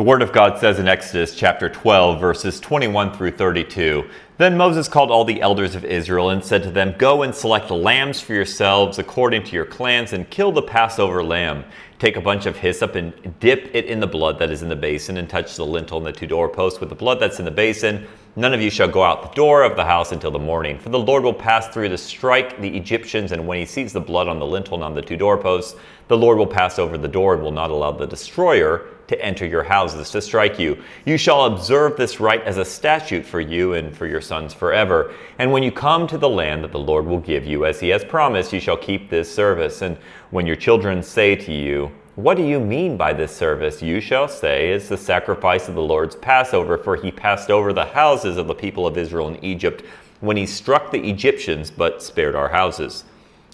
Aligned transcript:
The 0.00 0.04
Word 0.04 0.22
of 0.22 0.32
God 0.32 0.58
says 0.58 0.78
in 0.78 0.88
Exodus 0.88 1.34
chapter 1.34 1.68
12, 1.68 2.18
verses 2.18 2.58
21 2.58 3.12
through 3.12 3.32
32 3.32 4.08
Then 4.38 4.56
Moses 4.56 4.88
called 4.88 5.10
all 5.10 5.26
the 5.26 5.42
elders 5.42 5.74
of 5.74 5.84
Israel 5.84 6.30
and 6.30 6.42
said 6.42 6.62
to 6.62 6.70
them, 6.70 6.94
Go 6.96 7.22
and 7.22 7.34
select 7.34 7.70
lambs 7.70 8.18
for 8.18 8.32
yourselves 8.32 8.98
according 8.98 9.44
to 9.44 9.52
your 9.52 9.66
clans 9.66 10.14
and 10.14 10.30
kill 10.30 10.52
the 10.52 10.62
Passover 10.62 11.22
lamb. 11.22 11.66
Take 11.98 12.16
a 12.16 12.22
bunch 12.22 12.46
of 12.46 12.56
hyssop 12.56 12.94
and 12.94 13.38
dip 13.40 13.70
it 13.74 13.84
in 13.84 14.00
the 14.00 14.06
blood 14.06 14.38
that 14.38 14.50
is 14.50 14.62
in 14.62 14.70
the 14.70 14.74
basin 14.74 15.18
and 15.18 15.28
touch 15.28 15.54
the 15.56 15.66
lintel 15.66 15.98
and 15.98 16.06
the 16.06 16.12
two 16.12 16.26
doorposts 16.26 16.80
with 16.80 16.88
the 16.88 16.94
blood 16.94 17.20
that's 17.20 17.38
in 17.38 17.44
the 17.44 17.50
basin. 17.50 18.06
None 18.36 18.54
of 18.54 18.60
you 18.60 18.70
shall 18.70 18.86
go 18.86 19.02
out 19.02 19.22
the 19.22 19.34
door 19.34 19.64
of 19.64 19.74
the 19.74 19.84
house 19.84 20.12
until 20.12 20.30
the 20.30 20.38
morning, 20.38 20.78
for 20.78 20.88
the 20.88 20.98
Lord 20.98 21.24
will 21.24 21.34
pass 21.34 21.66
through 21.68 21.88
to 21.88 21.98
strike 21.98 22.60
the 22.60 22.76
Egyptians, 22.76 23.32
and 23.32 23.44
when 23.44 23.58
he 23.58 23.66
sees 23.66 23.92
the 23.92 24.00
blood 24.00 24.28
on 24.28 24.38
the 24.38 24.46
lintel 24.46 24.74
and 24.74 24.84
on 24.84 24.94
the 24.94 25.02
two 25.02 25.16
doorposts, 25.16 25.76
the 26.06 26.16
Lord 26.16 26.38
will 26.38 26.46
pass 26.46 26.78
over 26.78 26.96
the 26.96 27.08
door 27.08 27.34
and 27.34 27.42
will 27.42 27.50
not 27.50 27.70
allow 27.70 27.90
the 27.90 28.06
destroyer 28.06 28.86
to 29.08 29.20
enter 29.20 29.44
your 29.44 29.64
houses 29.64 30.10
to 30.10 30.22
strike 30.22 30.60
you. 30.60 30.80
You 31.04 31.16
shall 31.16 31.46
observe 31.46 31.96
this 31.96 32.20
rite 32.20 32.44
as 32.44 32.58
a 32.58 32.64
statute 32.64 33.26
for 33.26 33.40
you 33.40 33.74
and 33.74 33.96
for 33.96 34.06
your 34.06 34.20
sons 34.20 34.54
forever. 34.54 35.12
And 35.40 35.50
when 35.50 35.64
you 35.64 35.72
come 35.72 36.06
to 36.06 36.16
the 36.16 36.28
land 36.28 36.62
that 36.62 36.70
the 36.70 36.78
Lord 36.78 37.06
will 37.06 37.18
give 37.18 37.44
you, 37.44 37.66
as 37.66 37.80
he 37.80 37.88
has 37.88 38.04
promised, 38.04 38.52
you 38.52 38.60
shall 38.60 38.76
keep 38.76 39.10
this 39.10 39.32
service. 39.32 39.82
And 39.82 39.98
when 40.30 40.46
your 40.46 40.54
children 40.54 41.02
say 41.02 41.34
to 41.34 41.52
you, 41.52 41.90
what 42.16 42.36
do 42.36 42.42
you 42.42 42.58
mean 42.58 42.96
by 42.96 43.12
this 43.12 43.34
service? 43.34 43.82
You 43.82 44.00
shall 44.00 44.26
say, 44.26 44.70
It's 44.72 44.88
the 44.88 44.96
sacrifice 44.96 45.68
of 45.68 45.74
the 45.74 45.82
Lord's 45.82 46.16
Passover, 46.16 46.76
for 46.76 46.96
he 46.96 47.12
passed 47.12 47.50
over 47.50 47.72
the 47.72 47.84
houses 47.84 48.36
of 48.36 48.48
the 48.48 48.54
people 48.54 48.86
of 48.86 48.98
Israel 48.98 49.28
in 49.28 49.44
Egypt 49.44 49.84
when 50.20 50.36
he 50.36 50.46
struck 50.46 50.90
the 50.90 51.08
Egyptians, 51.08 51.70
but 51.70 52.02
spared 52.02 52.34
our 52.34 52.48
houses. 52.48 53.04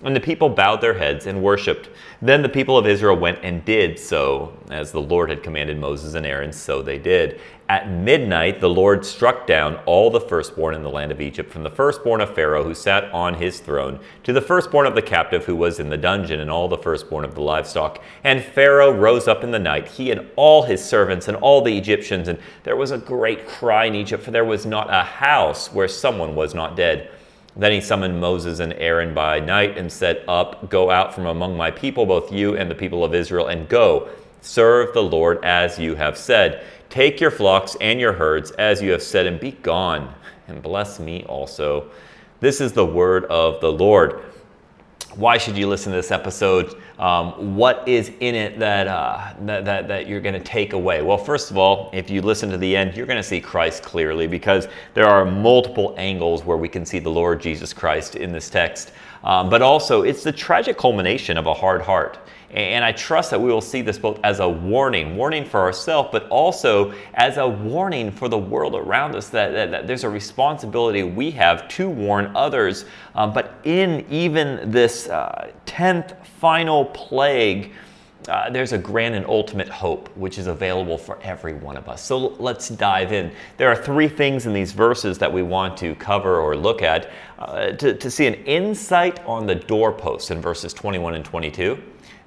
And 0.02 0.14
the 0.14 0.20
people 0.20 0.50
bowed 0.50 0.83
their 0.83 0.98
heads 0.98 1.27
and 1.27 1.42
worshipped. 1.42 1.89
Then 2.20 2.42
the 2.42 2.50
people 2.50 2.77
of 2.77 2.86
Israel 2.86 3.16
went 3.16 3.39
and 3.42 3.64
did 3.64 3.98
so, 3.98 4.52
as 4.70 4.92
the 4.92 5.00
Lord 5.00 5.30
had 5.30 5.42
commanded 5.42 5.78
Moses 5.78 6.12
and 6.12 6.27
Aaron, 6.27 6.52
so 6.52 6.83
they 6.83 6.98
did. 6.98 7.41
At 7.70 7.91
midnight, 7.91 8.61
the 8.61 8.69
Lord 8.69 9.06
struck 9.06 9.47
down 9.47 9.77
all 9.86 10.11
the 10.11 10.20
firstborn 10.20 10.74
in 10.74 10.83
the 10.83 10.91
land 10.91 11.12
of 11.12 11.20
Egypt, 11.22 11.50
from 11.50 11.62
the 11.62 11.70
firstborn 11.70 12.20
of 12.20 12.34
Pharaoh 12.34 12.62
who 12.62 12.74
sat 12.74 13.11
on 13.12 13.34
his 13.34 13.58
throne, 13.58 13.98
to 14.24 14.34
the 14.34 14.41
firstborn 14.42 14.86
of 14.86 14.94
the 14.94 15.02
captive 15.02 15.47
who 15.47 15.56
was 15.56 15.80
in 15.80 15.89
the 15.89 15.97
dungeon, 15.97 16.41
and 16.41 16.50
all 16.50 16.69
the 16.69 16.77
firstborn 16.77 17.24
of 17.24 17.34
the 17.34 17.41
livestock. 17.41 18.02
And 18.22 18.44
Pharaoh 18.44 18.92
rose 18.92 19.27
up 19.27 19.42
in 19.42 19.50
the 19.50 19.58
night, 19.58 19.89
he 19.89 20.11
and 20.11 20.28
all 20.36 20.64
his 20.64 20.84
servants 20.84 21.27
and 21.27 21.39
all 21.39 21.62
the 21.62 21.77
Egyptians, 21.77 22.28
and 22.28 22.39
there 22.64 22.77
was 22.77 22.91
a 22.91 22.98
great 22.98 23.48
cry 23.48 23.86
in 23.86 23.94
Egypt, 23.94 24.22
for 24.22 24.30
there 24.30 24.44
was 24.44 24.67
not 24.67 24.92
a 24.92 25.02
house 25.02 25.72
where 25.72 25.89
someone 25.89 26.34
was 26.34 26.55
not 26.55 26.77
dead. 26.77 27.11
Then 27.57 27.73
he 27.73 27.81
summoned 27.81 28.21
Moses 28.21 28.59
and 28.59 28.75
Aaron 28.75 29.15
by 29.15 29.41
night 29.41 29.79
and 29.79 29.91
said, 29.91 30.23
Up, 30.29 30.69
go 30.69 30.91
out 30.91 31.15
from 31.15 31.27
among 31.27 31.57
my 31.57 31.71
people, 31.71 32.05
both 32.05 32.31
you 32.31 32.57
and 32.57 32.71
the 32.71 32.75
people 32.75 33.03
of 33.03 33.15
Israel, 33.15 33.48
and 33.48 33.69
go, 33.69 34.11
serve 34.43 34.93
the 34.95 35.03
Lord 35.03 35.45
as 35.45 35.79
you 35.79 35.95
have 35.95 36.17
said. 36.17 36.65
Take 36.89 37.21
your 37.21 37.31
flocks 37.31 37.77
and 37.81 37.98
your 37.98 38.13
herds 38.13 38.53
as 38.53 38.81
you 38.81 38.93
have 38.93 39.03
said, 39.03 39.27
and 39.27 39.41
be 39.41 39.53
gone, 39.53 40.15
and 40.48 40.63
bless 40.63 41.01
me 41.01 41.25
also. 41.25 41.91
This 42.41 42.61
is 42.61 42.73
the 42.73 42.87
word 42.87 43.25
of 43.25 43.61
the 43.61 43.73
Lord. 43.73 44.23
Why 45.15 45.39
should 45.39 45.57
you 45.57 45.67
listen 45.67 45.93
to 45.93 45.97
this 45.97 46.11
episode? 46.11 46.81
Um, 46.98 47.56
what 47.56 47.86
is 47.86 48.11
in 48.20 48.34
it 48.34 48.58
that, 48.58 48.86
uh, 48.86 49.34
that, 49.41 49.66
that, 49.66 49.89
that, 49.89 50.08
you're 50.08 50.20
going 50.20 50.34
to 50.34 50.41
take 50.41 50.72
away? 50.72 51.02
Well, 51.02 51.19
first 51.19 51.50
of 51.50 51.58
all, 51.58 51.91
if 51.92 52.08
you 52.08 52.22
listen 52.22 52.48
to 52.50 52.56
the 52.56 52.75
end, 52.75 52.97
you're 52.97 53.06
going 53.06 53.19
to 53.19 53.22
see 53.22 53.39
Christ 53.39 53.83
clearly 53.83 54.27
because 54.27 54.66
there 54.94 55.06
are 55.06 55.24
multiple 55.27 55.94
angles 55.98 56.44
where 56.44 56.56
we 56.56 56.69
can 56.69 56.86
see 56.86 56.98
the 56.98 57.11
Lord 57.11 57.39
Jesus 57.39 57.74
Christ 57.74 58.17
in 58.17 58.33
this 58.33 58.48
text. 58.48 58.92
Um, 59.24 59.51
but 59.51 59.61
also, 59.61 60.02
it's 60.02 60.23
the 60.23 60.33
tragic 60.33 60.79
culmination 60.79 61.36
of 61.36 61.46
a 61.46 61.52
hard 61.52 61.83
heart. 61.83 62.18
And 62.51 62.84
I 62.84 62.92
trust 62.92 63.30
that 63.30 63.40
we 63.40 63.51
will 63.51 63.61
see 63.61 63.83
this 63.83 63.98
both 63.98 64.20
as 64.23 64.40
a 64.40 64.48
warning, 64.48 65.17
warning 65.17 65.45
for 65.45 65.61
ourselves, 65.61 66.11
but 66.12 66.29
also 66.29 66.95
as 67.14 67.39
a 67.39 67.46
warning 67.46 68.11
for 68.11 68.29
the 68.29 68.39
world 68.39 68.74
around 68.74 69.17
us 69.17 69.29
that, 69.30 69.52
that, 69.52 69.70
that 69.70 69.86
there's 69.86 70.05
a 70.05 70.11
responsibility 70.11 71.02
we 71.02 71.30
have 71.33 71.68
to 71.68 71.89
warn 71.89 72.30
others. 72.36 72.85
Um, 73.14 73.33
but 73.33 73.58
in 73.64 74.06
even 74.11 74.70
this 74.70 75.08
uh, 75.08 75.51
10th 75.67 76.24
final 76.24 76.85
plague, 76.86 77.73
uh, 78.29 78.51
there's 78.51 78.73
a 78.73 78.79
grand 78.79 79.14
and 79.14 79.24
ultimate 79.27 79.68
hope 79.68 80.08
which 80.17 80.39
is 80.39 80.46
available 80.46 80.98
for 80.98 81.18
every 81.23 81.55
one 81.55 81.77
of 81.77 81.89
us. 81.89 82.02
So 82.02 82.18
let's 82.39 82.68
dive 82.68 83.12
in. 83.12 83.30
There 83.56 83.68
are 83.68 83.77
three 83.77 84.08
things 84.08 84.46
in 84.46 84.52
these 84.52 84.73
verses 84.73 85.18
that 85.18 85.33
we 85.33 85.42
want 85.42 85.77
to 85.79 85.95
cover 85.96 86.40
or 86.40 86.56
look 86.56 86.83
at 86.83 87.11
uh, 87.39 87.73
to, 87.73 87.95
to 87.95 88.11
see 88.11 88.27
an 88.27 88.35
insight 88.35 89.24
on 89.27 89.46
the 89.46 89.55
doorposts 89.55 90.30
in 90.30 90.40
verses 90.40 90.73
21 90.73 91.14
and 91.14 91.24
22. 91.24 91.80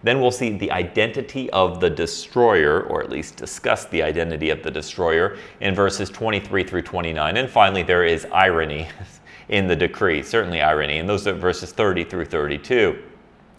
Then 0.03 0.21
we'll 0.21 0.31
see 0.31 0.57
the 0.57 0.71
identity 0.71 1.49
of 1.49 1.79
the 1.79 1.89
destroyer, 1.89 2.83
or 2.83 3.03
at 3.03 3.09
least 3.09 3.35
discuss 3.35 3.85
the 3.85 4.01
identity 4.01 4.49
of 4.49 4.63
the 4.63 4.71
destroyer 4.71 5.37
in 5.59 5.75
verses 5.75 6.09
23 6.09 6.63
through 6.63 6.83
29. 6.83 7.37
And 7.37 7.49
finally, 7.49 7.83
there 7.83 8.05
is 8.05 8.25
irony 8.31 8.87
in 9.49 9.67
the 9.67 9.75
decree, 9.75 10.23
certainly 10.23 10.61
irony, 10.61 10.99
and 10.99 11.09
those 11.09 11.27
are 11.27 11.33
verses 11.33 11.71
30 11.71 12.05
through 12.05 12.25
32. 12.25 12.97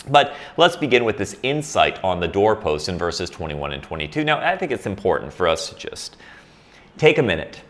But 0.08 0.34
let's 0.56 0.76
begin 0.76 1.04
with 1.04 1.18
this 1.18 1.36
insight 1.42 2.02
on 2.02 2.20
the 2.20 2.28
doorpost 2.28 2.88
in 2.88 2.96
verses 2.96 3.28
21 3.28 3.72
and 3.72 3.82
22. 3.82 4.24
Now, 4.24 4.38
I 4.38 4.56
think 4.56 4.72
it's 4.72 4.86
important 4.86 5.32
for 5.32 5.46
us 5.46 5.68
to 5.68 5.74
just 5.76 6.16
take 6.96 7.18
a 7.18 7.22
minute 7.22 7.60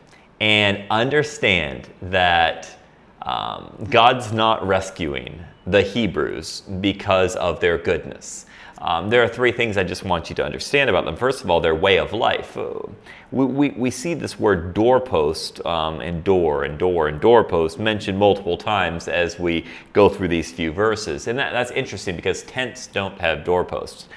and 0.40 0.84
understand 0.90 1.88
that 2.02 2.76
um, 3.22 3.86
God's 3.90 4.32
not 4.32 4.66
rescuing 4.66 5.44
the 5.66 5.82
Hebrews 5.82 6.62
because 6.80 7.36
of 7.36 7.60
their 7.60 7.78
goodness. 7.78 8.46
Um, 8.80 9.10
there 9.10 9.22
are 9.22 9.28
three 9.28 9.52
things 9.52 9.76
I 9.76 9.84
just 9.84 10.04
want 10.04 10.30
you 10.30 10.36
to 10.36 10.44
understand 10.44 10.88
about 10.88 11.04
them. 11.04 11.14
First 11.16 11.44
of 11.44 11.50
all, 11.50 11.60
their 11.60 11.74
way 11.74 11.98
of 11.98 12.14
life. 12.14 12.56
We, 13.30 13.44
we, 13.44 13.70
we 13.70 13.90
see 13.90 14.14
this 14.14 14.40
word 14.40 14.72
doorpost 14.72 15.64
um, 15.66 16.00
and 16.00 16.24
door 16.24 16.64
and 16.64 16.78
door 16.78 17.08
and 17.08 17.20
doorpost 17.20 17.78
mentioned 17.78 18.18
multiple 18.18 18.56
times 18.56 19.06
as 19.06 19.38
we 19.38 19.66
go 19.92 20.08
through 20.08 20.28
these 20.28 20.50
few 20.50 20.72
verses. 20.72 21.26
And 21.26 21.38
that, 21.38 21.52
that's 21.52 21.70
interesting 21.72 22.16
because 22.16 22.42
tents 22.44 22.86
don't 22.86 23.20
have 23.20 23.44
doorposts. 23.44 24.08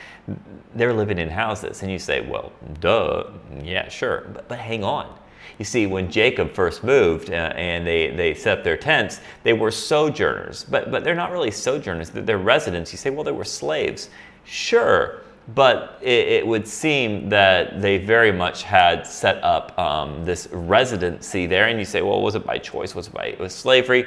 They're 0.74 0.94
living 0.94 1.20
in 1.20 1.30
houses. 1.30 1.84
And 1.84 1.92
you 1.92 2.00
say, 2.00 2.22
well, 2.22 2.54
duh, 2.80 3.26
yeah, 3.62 3.90
sure. 3.90 4.30
But, 4.34 4.48
but 4.48 4.60
hang 4.60 4.86
on. 4.86 5.14
You 5.60 5.66
see, 5.66 5.86
when 5.86 6.10
Jacob 6.10 6.54
first 6.54 6.84
moved 6.84 7.30
uh, 7.30 7.54
and 7.56 7.86
they, 7.86 8.12
they 8.12 8.34
set 8.34 8.60
up 8.60 8.64
their 8.64 8.78
tents, 8.78 9.20
they 9.44 9.54
were 9.54 9.72
sojourners, 9.72 10.64
but, 10.64 10.90
but 10.90 11.04
they're 11.04 11.14
not 11.14 11.32
really 11.32 11.52
sojourners, 11.52 12.10
they're 12.10 12.38
residents. 12.38 12.92
You 12.92 12.98
say, 12.98 13.10
well, 13.12 13.24
they 13.24 13.32
were 13.32 13.44
slaves. 13.44 14.10
Sure, 14.46 15.22
but 15.56 16.00
it, 16.02 16.28
it, 16.28 16.48
would 16.48 16.68
seem 16.68 17.30
that 17.30 17.82
they 17.82 17.98
very 17.98 18.32
much 18.32 18.64
had 18.64 19.06
set 19.06 19.44
up 19.44 19.78
um, 19.78 20.24
this 20.24 20.48
residency 20.52 21.46
there. 21.46 21.68
And 21.68 21.80
you 21.80 21.86
say, 21.86 22.02
well, 22.02 22.22
was 22.22 22.36
it 22.36 22.46
by 22.46 22.58
choice? 22.58 22.96
Was 22.96 23.08
it 23.08 23.14
by 23.14 23.36
was 23.40 23.54
slavery? 23.54 24.06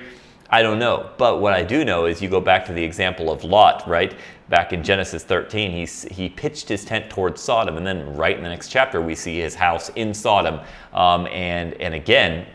I 0.49 0.63
don't 0.63 0.79
know. 0.79 1.11
But 1.19 1.41
what 1.41 1.53
I 1.53 1.63
do 1.63 1.85
know 1.85 2.07
is 2.07 2.23
you 2.23 2.29
go 2.29 2.41
back 2.41 2.65
to 2.67 2.73
the 2.73 2.83
example 2.83 3.31
of 3.31 3.45
Lot, 3.45 3.87
right? 3.89 4.15
Back 4.49 4.73
in 4.73 4.83
Genesis 4.83 5.25
13, 5.25 5.73
he, 5.73 5.87
he 6.15 6.29
pitched 6.29 6.69
his 6.69 6.85
tent 6.85 7.11
towards 7.11 7.41
Sodom. 7.41 7.77
And 7.77 7.87
then 7.87 8.17
right 8.17 8.37
in 8.37 8.43
the 8.43 8.49
next 8.49 8.69
chapter, 8.69 9.01
we 9.01 9.15
see 9.15 9.39
his 9.39 9.55
house 9.55 9.91
in 9.97 10.15
Sodom. 10.15 10.61
Um, 10.93 11.27
and, 11.27 11.75
and 11.75 11.95
again, 11.95 12.47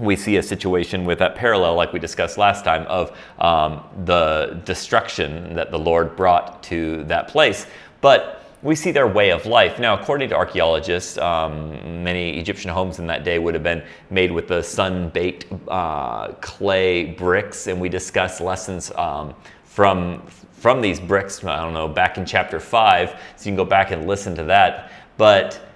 we 0.00 0.16
see 0.16 0.38
a 0.38 0.42
situation 0.42 1.04
with 1.04 1.18
that 1.18 1.34
parallel, 1.34 1.74
like 1.74 1.92
we 1.92 1.98
discussed 1.98 2.38
last 2.38 2.64
time, 2.64 2.86
of 2.86 3.16
um, 3.38 3.84
the 4.04 4.60
destruction 4.64 5.54
that 5.54 5.70
the 5.70 5.78
Lord 5.78 6.16
brought 6.16 6.62
to 6.64 7.04
that 7.04 7.28
place. 7.28 7.66
But 8.00 8.42
we 8.62 8.74
see 8.74 8.90
their 8.90 9.06
way 9.06 9.30
of 9.30 9.46
life. 9.46 9.78
Now, 9.78 9.98
according 9.98 10.30
to 10.30 10.36
archaeologists, 10.36 11.16
um, 11.18 12.02
many 12.02 12.38
Egyptian 12.38 12.70
homes 12.70 12.98
in 12.98 13.06
that 13.06 13.24
day 13.24 13.38
would 13.38 13.54
have 13.54 13.62
been 13.62 13.82
made 14.10 14.30
with 14.30 14.48
the 14.48 14.62
sun 14.62 15.10
baked 15.10 15.46
uh, 15.68 16.28
clay 16.40 17.04
bricks, 17.04 17.66
and 17.66 17.80
we 17.80 17.88
discuss 17.88 18.40
lessons 18.40 18.92
um, 18.96 19.34
from, 19.64 20.22
from 20.52 20.80
these 20.80 21.00
bricks, 21.00 21.42
I 21.44 21.62
don't 21.62 21.74
know, 21.74 21.88
back 21.88 22.18
in 22.18 22.26
chapter 22.26 22.60
5, 22.60 23.10
so 23.10 23.16
you 23.38 23.44
can 23.44 23.56
go 23.56 23.64
back 23.64 23.92
and 23.92 24.06
listen 24.06 24.34
to 24.36 24.44
that. 24.44 24.92
But 25.16 25.69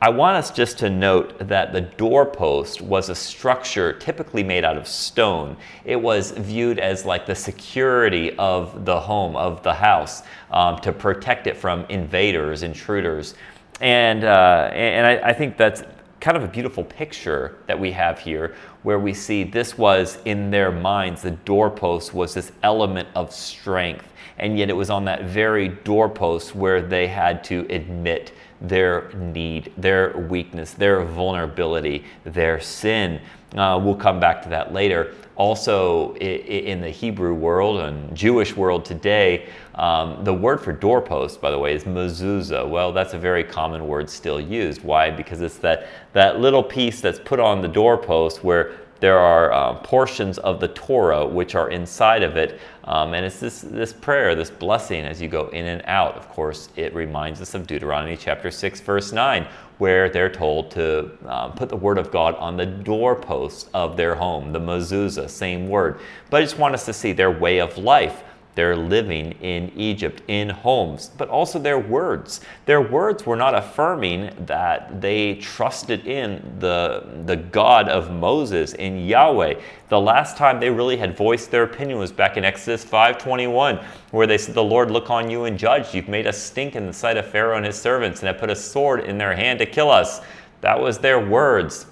I 0.00 0.10
want 0.10 0.36
us 0.36 0.50
just 0.50 0.78
to 0.80 0.90
note 0.90 1.38
that 1.38 1.72
the 1.72 1.80
doorpost 1.80 2.82
was 2.82 3.08
a 3.08 3.14
structure 3.14 3.94
typically 3.94 4.42
made 4.42 4.62
out 4.62 4.76
of 4.76 4.86
stone. 4.86 5.56
It 5.86 5.96
was 5.96 6.32
viewed 6.32 6.78
as 6.78 7.06
like 7.06 7.24
the 7.24 7.34
security 7.34 8.36
of 8.36 8.84
the 8.84 9.00
home, 9.00 9.36
of 9.36 9.62
the 9.62 9.72
house, 9.72 10.22
um, 10.50 10.78
to 10.80 10.92
protect 10.92 11.46
it 11.46 11.56
from 11.56 11.86
invaders, 11.88 12.62
intruders. 12.62 13.36
And, 13.80 14.24
uh, 14.24 14.68
and 14.74 15.06
I, 15.06 15.30
I 15.30 15.32
think 15.32 15.56
that's 15.56 15.82
kind 16.20 16.36
of 16.36 16.42
a 16.42 16.48
beautiful 16.48 16.84
picture 16.84 17.56
that 17.66 17.78
we 17.80 17.90
have 17.92 18.18
here 18.18 18.54
where 18.82 18.98
we 18.98 19.14
see 19.14 19.44
this 19.44 19.78
was 19.78 20.18
in 20.26 20.50
their 20.50 20.70
minds, 20.70 21.22
the 21.22 21.30
doorpost 21.30 22.12
was 22.12 22.34
this 22.34 22.52
element 22.62 23.08
of 23.14 23.32
strength. 23.32 24.12
And 24.38 24.58
yet 24.58 24.68
it 24.68 24.74
was 24.74 24.90
on 24.90 25.06
that 25.06 25.24
very 25.24 25.68
doorpost 25.68 26.54
where 26.54 26.82
they 26.82 27.06
had 27.06 27.42
to 27.44 27.66
admit 27.70 28.32
their 28.60 29.10
need, 29.14 29.72
their 29.76 30.16
weakness, 30.16 30.72
their 30.72 31.04
vulnerability, 31.04 32.04
their 32.24 32.60
sin. 32.60 33.20
Uh, 33.54 33.80
we'll 33.82 33.94
come 33.94 34.18
back 34.18 34.42
to 34.42 34.48
that 34.48 34.72
later. 34.72 35.14
Also, 35.36 36.14
in 36.16 36.80
the 36.80 36.88
Hebrew 36.88 37.34
world 37.34 37.80
and 37.80 38.16
Jewish 38.16 38.56
world 38.56 38.86
today, 38.86 39.50
um, 39.74 40.24
the 40.24 40.32
word 40.32 40.62
for 40.62 40.72
doorpost, 40.72 41.42
by 41.42 41.50
the 41.50 41.58
way, 41.58 41.74
is 41.74 41.84
mezuzah. 41.84 42.66
Well, 42.68 42.90
that's 42.92 43.12
a 43.12 43.18
very 43.18 43.44
common 43.44 43.86
word 43.86 44.08
still 44.08 44.40
used. 44.40 44.82
Why? 44.82 45.10
Because 45.10 45.42
it's 45.42 45.58
that, 45.58 45.88
that 46.14 46.40
little 46.40 46.62
piece 46.62 47.02
that's 47.02 47.18
put 47.18 47.38
on 47.38 47.60
the 47.60 47.68
doorpost 47.68 48.42
where 48.42 48.72
there 49.00 49.18
are 49.18 49.52
uh, 49.52 49.74
portions 49.80 50.38
of 50.38 50.60
the 50.60 50.68
Torah 50.68 51.26
which 51.26 51.54
are 51.54 51.70
inside 51.70 52.22
of 52.22 52.36
it. 52.36 52.60
Um, 52.84 53.14
and 53.14 53.26
it's 53.26 53.40
this, 53.40 53.60
this 53.60 53.92
prayer, 53.92 54.34
this 54.34 54.50
blessing 54.50 55.04
as 55.04 55.20
you 55.20 55.28
go 55.28 55.48
in 55.48 55.66
and 55.66 55.82
out. 55.86 56.16
Of 56.16 56.28
course, 56.28 56.68
it 56.76 56.94
reminds 56.94 57.40
us 57.40 57.54
of 57.54 57.66
Deuteronomy 57.66 58.16
chapter 58.16 58.50
6, 58.50 58.80
verse 58.80 59.12
9, 59.12 59.46
where 59.78 60.08
they're 60.08 60.30
told 60.30 60.70
to 60.72 61.10
uh, 61.26 61.48
put 61.48 61.68
the 61.68 61.76
word 61.76 61.98
of 61.98 62.10
God 62.10 62.34
on 62.36 62.56
the 62.56 62.66
doorposts 62.66 63.68
of 63.74 63.96
their 63.96 64.14
home, 64.14 64.52
the 64.52 64.60
mezuzah, 64.60 65.28
same 65.28 65.68
word. 65.68 66.00
But 66.30 66.38
I 66.38 66.44
just 66.44 66.58
want 66.58 66.74
us 66.74 66.86
to 66.86 66.92
see 66.92 67.12
their 67.12 67.30
way 67.30 67.60
of 67.60 67.76
life. 67.76 68.22
They're 68.56 68.74
living 68.74 69.32
in 69.42 69.70
Egypt 69.76 70.22
in 70.28 70.48
homes, 70.48 71.10
but 71.16 71.28
also 71.28 71.58
their 71.58 71.78
words. 71.78 72.40
Their 72.64 72.80
words 72.80 73.26
were 73.26 73.36
not 73.36 73.54
affirming 73.54 74.30
that 74.46 75.02
they 75.02 75.34
trusted 75.34 76.06
in 76.06 76.56
the, 76.58 77.04
the 77.26 77.36
God 77.36 77.90
of 77.90 78.10
Moses, 78.10 78.72
in 78.72 79.06
Yahweh. 79.06 79.60
The 79.90 80.00
last 80.00 80.38
time 80.38 80.58
they 80.58 80.70
really 80.70 80.96
had 80.96 81.14
voiced 81.14 81.50
their 81.50 81.64
opinion 81.64 81.98
was 81.98 82.12
back 82.12 82.38
in 82.38 82.46
Exodus 82.46 82.82
5:21, 82.82 83.78
where 84.10 84.26
they 84.26 84.38
said, 84.38 84.54
"The 84.54 84.64
Lord 84.64 84.90
look 84.90 85.10
on 85.10 85.30
you 85.30 85.44
and 85.44 85.58
judge. 85.58 85.94
You've 85.94 86.08
made 86.08 86.26
us 86.26 86.38
stink 86.38 86.74
in 86.74 86.86
the 86.86 86.94
sight 86.94 87.18
of 87.18 87.26
Pharaoh 87.26 87.58
and 87.58 87.66
his 87.66 87.78
servants, 87.78 88.20
and 88.20 88.26
have 88.26 88.38
put 88.38 88.50
a 88.50 88.56
sword 88.56 89.00
in 89.00 89.18
their 89.18 89.36
hand 89.36 89.58
to 89.58 89.66
kill 89.66 89.90
us." 89.90 90.22
That 90.62 90.80
was 90.80 90.98
their 90.98 91.20
words. 91.20 91.86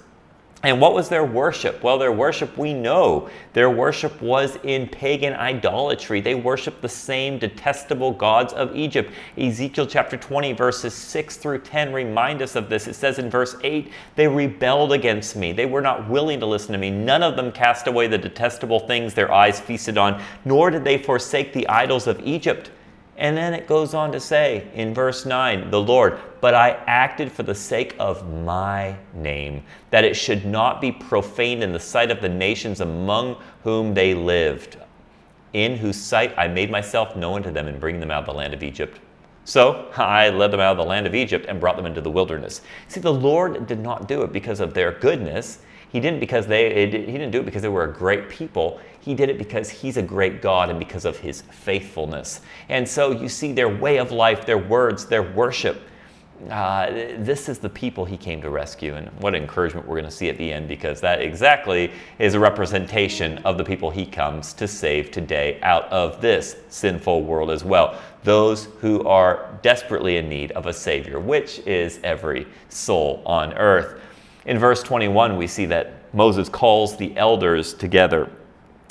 And 0.65 0.81
what 0.81 0.95
was 0.95 1.09
their 1.09 1.23
worship? 1.23 1.83
Well, 1.83 1.99
their 1.99 2.11
worship, 2.11 2.57
we 2.57 2.73
know. 2.73 3.29
Their 3.53 3.69
worship 3.69 4.19
was 4.19 4.57
in 4.63 4.87
pagan 4.87 5.33
idolatry. 5.33 6.21
They 6.21 6.33
worshiped 6.33 6.81
the 6.81 6.89
same 6.89 7.37
detestable 7.37 8.11
gods 8.11 8.51
of 8.51 8.75
Egypt. 8.75 9.13
Ezekiel 9.37 9.85
chapter 9.85 10.17
20, 10.17 10.53
verses 10.53 10.95
6 10.95 11.37
through 11.37 11.59
10 11.59 11.93
remind 11.93 12.41
us 12.41 12.55
of 12.55 12.67
this. 12.67 12.87
It 12.87 12.95
says 12.95 13.19
in 13.19 13.29
verse 13.29 13.55
8, 13.63 13.91
They 14.15 14.27
rebelled 14.27 14.91
against 14.91 15.35
me. 15.35 15.51
They 15.51 15.67
were 15.67 15.81
not 15.81 16.09
willing 16.09 16.39
to 16.39 16.47
listen 16.47 16.71
to 16.71 16.79
me. 16.79 16.89
None 16.89 17.21
of 17.21 17.35
them 17.35 17.51
cast 17.51 17.85
away 17.85 18.07
the 18.07 18.17
detestable 18.17 18.79
things 18.79 19.13
their 19.13 19.31
eyes 19.31 19.59
feasted 19.59 19.99
on, 19.99 20.19
nor 20.45 20.71
did 20.71 20.83
they 20.83 20.97
forsake 20.97 21.53
the 21.53 21.67
idols 21.67 22.07
of 22.07 22.19
Egypt. 22.25 22.71
And 23.17 23.37
then 23.37 23.53
it 23.53 23.67
goes 23.67 23.93
on 23.93 24.11
to 24.11 24.19
say 24.19 24.67
in 24.73 24.93
verse 24.93 25.25
9, 25.25 25.71
the 25.71 25.79
Lord, 25.79 26.19
but 26.41 26.53
I 26.53 26.71
acted 26.85 27.31
for 27.31 27.43
the 27.43 27.55
sake 27.55 27.95
of 27.97 28.29
my 28.29 28.97
name, 29.13 29.63
that 29.89 30.03
it 30.03 30.15
should 30.15 30.45
not 30.45 30.81
be 30.81 30.91
profaned 30.91 31.63
in 31.63 31.71
the 31.71 31.79
sight 31.79 32.11
of 32.11 32.19
the 32.19 32.29
nations 32.29 32.81
among 32.81 33.37
whom 33.63 33.93
they 33.93 34.13
lived, 34.13 34.77
in 35.53 35.77
whose 35.77 35.95
sight 35.95 36.33
I 36.37 36.49
made 36.49 36.69
myself 36.69 37.15
known 37.15 37.41
to 37.43 37.51
them 37.51 37.67
and 37.67 37.79
bring 37.79 38.01
them 38.01 38.11
out 38.11 38.23
of 38.23 38.25
the 38.25 38.33
land 38.33 38.53
of 38.53 38.63
Egypt. 38.63 38.99
So 39.45 39.89
I 39.95 40.29
led 40.29 40.51
them 40.51 40.59
out 40.59 40.71
of 40.71 40.77
the 40.77 40.89
land 40.89 41.07
of 41.07 41.15
Egypt 41.15 41.45
and 41.47 41.59
brought 41.59 41.77
them 41.77 41.85
into 41.85 42.01
the 42.01 42.11
wilderness. 42.11 42.61
See, 42.89 42.99
the 42.99 43.13
Lord 43.13 43.67
did 43.67 43.79
not 43.79 44.07
do 44.07 44.23
it 44.23 44.33
because 44.33 44.59
of 44.59 44.73
their 44.73 44.91
goodness. 44.91 45.59
He 45.95 46.01
didn't 46.01 46.19
because 46.19 46.45
they 46.45 46.87
he 46.87 46.91
didn't 46.91 47.31
do 47.31 47.39
it 47.39 47.45
because 47.45 47.61
they 47.61 47.69
were 47.69 47.85
a 47.85 47.93
great 47.93 48.27
people. 48.27 48.81
He 48.99 49.13
did 49.13 49.29
it 49.29 49.37
because 49.37 49.69
he's 49.69 49.95
a 49.95 50.01
great 50.01 50.41
God 50.41 50.69
and 50.69 50.77
because 50.77 51.05
of 51.05 51.17
his 51.17 51.43
faithfulness. 51.43 52.41
And 52.67 52.85
so 52.85 53.11
you 53.11 53.29
see 53.29 53.53
their 53.53 53.69
way 53.69 53.97
of 53.97 54.11
life, 54.11 54.45
their 54.45 54.57
words, 54.57 55.05
their 55.05 55.23
worship. 55.23 55.81
Uh, 56.51 56.91
this 57.19 57.47
is 57.47 57.59
the 57.59 57.69
people 57.69 58.03
he 58.03 58.17
came 58.17 58.41
to 58.41 58.49
rescue. 58.49 58.95
And 58.95 59.07
what 59.21 59.35
encouragement 59.35 59.87
we're 59.87 59.95
going 59.95 60.03
to 60.03 60.11
see 60.11 60.27
at 60.27 60.37
the 60.37 60.51
end 60.51 60.67
because 60.67 60.99
that 60.99 61.21
exactly 61.21 61.93
is 62.19 62.33
a 62.33 62.41
representation 62.41 63.37
of 63.45 63.57
the 63.57 63.63
people 63.63 63.89
he 63.89 64.05
comes 64.05 64.51
to 64.55 64.67
save 64.67 65.11
today 65.11 65.61
out 65.61 65.89
of 65.93 66.19
this 66.19 66.57
sinful 66.67 67.23
world 67.23 67.49
as 67.49 67.63
well. 67.63 67.97
Those 68.25 68.65
who 68.81 69.01
are 69.07 69.57
desperately 69.61 70.17
in 70.17 70.27
need 70.27 70.51
of 70.51 70.65
a 70.65 70.73
Savior, 70.73 71.21
which 71.21 71.59
is 71.59 72.01
every 72.03 72.47
soul 72.67 73.23
on 73.25 73.53
earth. 73.53 74.01
In 74.45 74.59
verse 74.59 74.83
21, 74.83 75.37
we 75.37 75.47
see 75.47 75.65
that 75.65 76.13
Moses 76.13 76.49
calls 76.49 76.97
the 76.97 77.15
elders 77.17 77.73
together. 77.73 78.29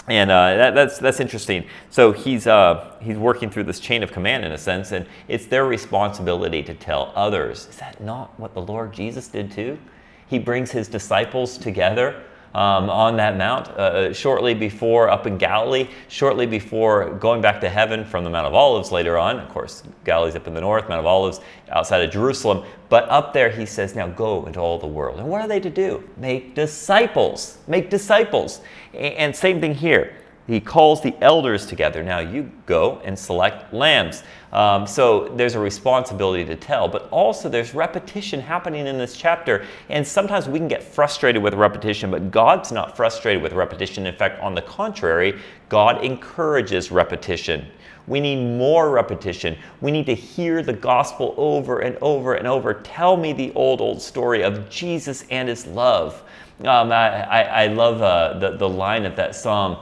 And 0.08 0.30
uh, 0.30 0.56
that, 0.56 0.74
that's, 0.74 0.98
that's 0.98 1.20
interesting. 1.20 1.64
So 1.90 2.12
he's, 2.12 2.46
uh, 2.46 2.96
he's 3.00 3.16
working 3.16 3.48
through 3.48 3.64
this 3.64 3.80
chain 3.80 4.02
of 4.02 4.12
command 4.12 4.44
in 4.44 4.52
a 4.52 4.58
sense, 4.58 4.92
and 4.92 5.06
it's 5.28 5.46
their 5.46 5.64
responsibility 5.64 6.62
to 6.64 6.74
tell 6.74 7.12
others. 7.14 7.68
Is 7.68 7.76
that 7.76 8.00
not 8.00 8.38
what 8.38 8.52
the 8.52 8.60
Lord 8.60 8.92
Jesus 8.92 9.28
did 9.28 9.50
too? 9.50 9.78
He 10.26 10.38
brings 10.38 10.70
his 10.70 10.88
disciples 10.88 11.56
together 11.56 12.22
um, 12.54 12.88
on 12.88 13.16
that 13.16 13.36
mount 13.36 13.68
uh, 13.68 13.72
uh, 13.72 14.12
shortly 14.12 14.54
before 14.54 15.08
up 15.08 15.26
in 15.26 15.36
Galilee, 15.36 15.88
shortly 16.08 16.46
before 16.46 17.14
going 17.14 17.40
back 17.40 17.60
to 17.62 17.68
heaven 17.68 18.04
from 18.04 18.22
the 18.22 18.30
Mount 18.30 18.46
of 18.46 18.54
Olives 18.54 18.92
later 18.92 19.18
on. 19.18 19.40
Of 19.40 19.48
course, 19.48 19.82
Galilee's 20.04 20.36
up 20.36 20.46
in 20.46 20.54
the 20.54 20.60
north, 20.60 20.88
Mount 20.88 21.00
of 21.00 21.06
Olives 21.06 21.40
outside 21.70 22.02
of 22.02 22.12
Jerusalem. 22.12 22.64
But 22.88 23.08
up 23.08 23.32
there, 23.32 23.50
he 23.50 23.66
says, 23.66 23.96
Now 23.96 24.06
go 24.06 24.46
into 24.46 24.60
all 24.60 24.78
the 24.78 24.86
world. 24.86 25.18
And 25.18 25.28
what 25.28 25.40
are 25.40 25.48
they 25.48 25.60
to 25.60 25.70
do? 25.70 26.08
Make 26.16 26.54
disciples. 26.54 27.58
Make 27.66 27.90
disciples. 27.90 28.60
And 28.94 29.34
same 29.34 29.60
thing 29.60 29.74
here 29.74 30.14
he 30.46 30.60
calls 30.60 31.00
the 31.00 31.14
elders 31.22 31.64
together. 31.64 32.02
Now 32.02 32.18
you 32.18 32.50
go 32.66 33.00
and 33.04 33.18
select 33.18 33.72
lambs. 33.72 34.22
Um, 34.52 34.86
so 34.86 35.28
there's 35.36 35.54
a 35.54 35.58
responsibility 35.58 36.44
to 36.44 36.54
tell, 36.54 36.86
but 36.86 37.08
also 37.10 37.48
there's 37.48 37.74
repetition 37.74 38.40
happening 38.40 38.86
in 38.86 38.98
this 38.98 39.16
chapter. 39.16 39.64
And 39.88 40.06
sometimes 40.06 40.46
we 40.46 40.58
can 40.58 40.68
get 40.68 40.82
frustrated 40.82 41.42
with 41.42 41.54
repetition, 41.54 42.10
but 42.10 42.30
God's 42.30 42.72
not 42.72 42.96
frustrated 42.96 43.42
with 43.42 43.52
repetition. 43.52 44.06
In 44.06 44.14
fact, 44.14 44.40
on 44.40 44.54
the 44.54 44.62
contrary, 44.62 45.40
God 45.70 46.04
encourages 46.04 46.90
repetition. 46.90 47.66
We 48.06 48.20
need 48.20 48.58
more 48.58 48.90
repetition. 48.90 49.56
We 49.80 49.90
need 49.90 50.06
to 50.06 50.14
hear 50.14 50.62
the 50.62 50.74
gospel 50.74 51.34
over 51.38 51.80
and 51.80 51.96
over 52.02 52.34
and 52.34 52.46
over. 52.46 52.74
Tell 52.74 53.16
me 53.16 53.32
the 53.32 53.50
old, 53.54 53.80
old 53.80 54.02
story 54.02 54.42
of 54.42 54.68
Jesus 54.68 55.24
and 55.30 55.48
his 55.48 55.66
love. 55.66 56.22
Um, 56.60 56.92
I, 56.92 57.22
I, 57.22 57.42
I, 57.64 57.66
love 57.68 58.02
uh, 58.02 58.38
the, 58.38 58.56
the 58.56 58.68
line 58.68 59.06
of 59.06 59.16
that 59.16 59.34
psalm 59.34 59.78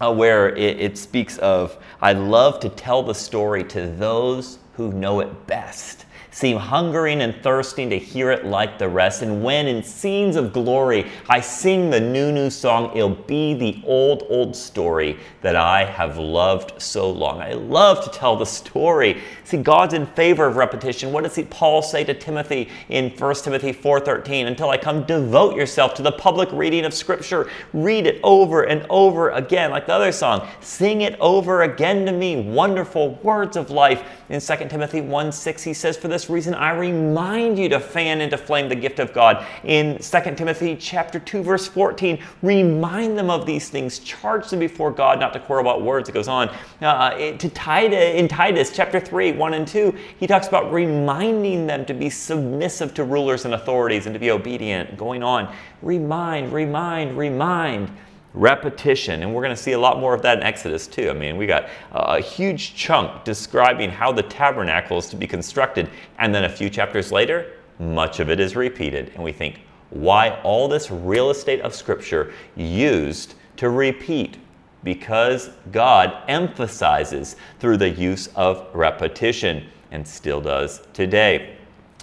uh, 0.00 0.12
where 0.12 0.54
it, 0.56 0.80
it 0.80 0.98
speaks 0.98 1.38
of, 1.38 1.76
I 2.00 2.12
love 2.12 2.60
to 2.60 2.68
tell 2.68 3.02
the 3.02 3.14
story 3.14 3.64
to 3.64 3.86
those 3.88 4.58
who 4.74 4.92
know 4.92 5.20
it 5.20 5.46
best 5.46 6.06
seem 6.30 6.56
hungering 6.56 7.22
and 7.22 7.34
thirsting 7.42 7.90
to 7.90 7.98
hear 7.98 8.30
it 8.30 8.44
like 8.44 8.78
the 8.78 8.88
rest. 8.88 9.22
And 9.22 9.42
when 9.42 9.66
in 9.66 9.82
scenes 9.82 10.36
of 10.36 10.52
glory 10.52 11.10
I 11.28 11.40
sing 11.40 11.90
the 11.90 12.00
new, 12.00 12.32
new 12.32 12.50
song, 12.50 12.96
it'll 12.96 13.10
be 13.10 13.54
the 13.54 13.82
old, 13.84 14.24
old 14.28 14.54
story 14.54 15.18
that 15.42 15.56
I 15.56 15.84
have 15.84 16.18
loved 16.18 16.80
so 16.80 17.10
long. 17.10 17.40
I 17.40 17.52
love 17.52 18.04
to 18.04 18.10
tell 18.10 18.36
the 18.36 18.46
story. 18.46 19.20
See, 19.44 19.56
God's 19.56 19.94
in 19.94 20.06
favor 20.06 20.46
of 20.46 20.56
repetition. 20.56 21.12
What 21.12 21.24
does 21.24 21.38
Paul 21.50 21.82
say 21.82 22.04
to 22.04 22.14
Timothy 22.14 22.68
in 22.88 23.10
1 23.10 23.34
Timothy 23.36 23.72
4.13? 23.72 24.46
Until 24.46 24.70
I 24.70 24.76
come, 24.76 25.04
devote 25.04 25.56
yourself 25.56 25.94
to 25.94 26.02
the 26.02 26.12
public 26.12 26.50
reading 26.52 26.84
of 26.84 26.94
Scripture. 26.94 27.50
Read 27.72 28.06
it 28.06 28.20
over 28.22 28.62
and 28.62 28.86
over 28.90 29.30
again, 29.30 29.70
like 29.70 29.86
the 29.86 29.94
other 29.94 30.12
song. 30.12 30.46
Sing 30.60 31.00
it 31.00 31.18
over 31.20 31.62
again 31.62 32.06
to 32.06 32.12
me. 32.12 32.40
Wonderful 32.40 33.14
words 33.22 33.56
of 33.56 33.70
life. 33.70 34.02
In 34.28 34.40
2 34.40 34.68
Timothy 34.68 35.00
1.6, 35.00 35.62
he 35.62 35.74
says, 35.74 35.96
For 35.96 36.06
this 36.20 36.28
reason 36.28 36.52
I 36.52 36.76
remind 36.76 37.58
you 37.58 37.70
to 37.70 37.80
fan 37.80 38.20
into 38.20 38.36
flame 38.36 38.68
the 38.68 38.74
gift 38.74 38.98
of 38.98 39.14
God. 39.14 39.46
In 39.64 39.96
2 39.98 40.34
Timothy 40.34 40.76
chapter 40.76 41.18
2 41.18 41.42
verse 41.42 41.66
14, 41.66 42.22
remind 42.42 43.16
them 43.16 43.30
of 43.30 43.46
these 43.46 43.70
things, 43.70 44.00
charge 44.00 44.50
them 44.50 44.58
before 44.58 44.90
God 44.90 45.18
not 45.18 45.32
to 45.32 45.40
quarrel 45.40 45.64
about 45.64 45.82
words. 45.82 46.10
It 46.10 46.12
goes 46.12 46.28
on. 46.28 46.50
Uh, 46.82 47.36
to 47.38 47.48
Titus, 47.48 48.14
in 48.16 48.28
Titus 48.28 48.70
chapter 48.70 49.00
3, 49.00 49.32
1 49.32 49.54
and 49.54 49.66
2, 49.66 49.96
he 50.18 50.26
talks 50.26 50.46
about 50.46 50.70
reminding 50.70 51.66
them 51.66 51.86
to 51.86 51.94
be 51.94 52.10
submissive 52.10 52.92
to 52.94 53.04
rulers 53.04 53.46
and 53.46 53.54
authorities 53.54 54.04
and 54.04 54.12
to 54.12 54.18
be 54.18 54.30
obedient. 54.30 54.98
Going 54.98 55.22
on, 55.22 55.54
remind, 55.80 56.52
remind, 56.52 57.16
remind 57.16 57.90
repetition. 58.32 59.22
And 59.22 59.34
we're 59.34 59.42
going 59.42 59.54
to 59.54 59.62
see 59.62 59.72
a 59.72 59.78
lot 59.78 59.98
more 59.98 60.14
of 60.14 60.22
that 60.22 60.38
in 60.38 60.44
Exodus 60.44 60.86
too. 60.86 61.10
I 61.10 61.12
mean, 61.12 61.36
we 61.36 61.46
got 61.46 61.68
a 61.92 62.20
huge 62.20 62.74
chunk 62.74 63.24
describing 63.24 63.90
how 63.90 64.12
the 64.12 64.22
tabernacle 64.22 64.98
is 64.98 65.08
to 65.08 65.16
be 65.16 65.26
constructed. 65.26 65.90
And 66.18 66.34
then 66.34 66.44
a 66.44 66.48
few 66.48 66.70
chapters 66.70 67.10
later, 67.10 67.52
much 67.78 68.20
of 68.20 68.30
it 68.30 68.38
is 68.40 68.54
repeated. 68.54 69.12
And 69.14 69.24
we 69.24 69.32
think, 69.32 69.60
why 69.90 70.40
all 70.42 70.68
this 70.68 70.90
real 70.90 71.30
estate 71.30 71.60
of 71.62 71.74
Scripture 71.74 72.32
used 72.54 73.34
to 73.56 73.70
repeat? 73.70 74.38
Because 74.84 75.50
God 75.72 76.22
emphasizes 76.28 77.36
through 77.58 77.78
the 77.78 77.90
use 77.90 78.28
of 78.36 78.66
repetition 78.72 79.66
and 79.90 80.06
still 80.06 80.40
does 80.40 80.82
today. 80.92 81.56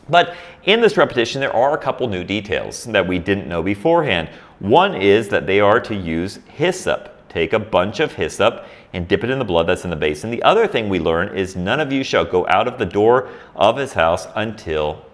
But 0.10 0.36
in 0.64 0.80
this 0.82 0.98
repetition, 0.98 1.42
there 1.42 1.56
are 1.56 1.74
a 1.74 1.78
couple 1.78 2.08
new 2.08 2.24
details 2.24 2.84
that 2.86 3.06
we 3.06 3.20
didn't 3.20 3.48
know 3.48 3.64
beforehand. 3.64 4.30
One 4.60 4.96
is 4.96 5.30
that 5.30 5.46
they 5.46 5.60
are 5.60 5.80
to 5.82 5.96
use 5.96 6.40
hyssop. 6.48 7.14
Take 7.30 7.54
a 7.54 7.60
bunch 7.60 8.00
of 8.00 8.14
hyssop 8.14 8.66
and 8.94 9.08
dip 9.08 9.24
it 9.24 9.30
in 9.30 9.38
the 9.38 9.46
blood 9.46 9.68
that's 9.68 9.84
in 9.84 9.90
the 9.90 9.96
basin. 9.96 10.32
The 10.32 10.42
other 10.44 10.66
thing 10.66 10.90
we 10.90 11.00
learn 11.00 11.38
is 11.38 11.56
none 11.56 11.80
of 11.80 11.92
you 11.92 12.04
shall 12.04 12.26
go 12.26 12.48
out 12.48 12.68
of 12.68 12.80
the 12.80 12.86
door 12.86 13.30
of 13.56 13.78
his 13.78 13.94
house 13.94 14.28
until 14.36 15.06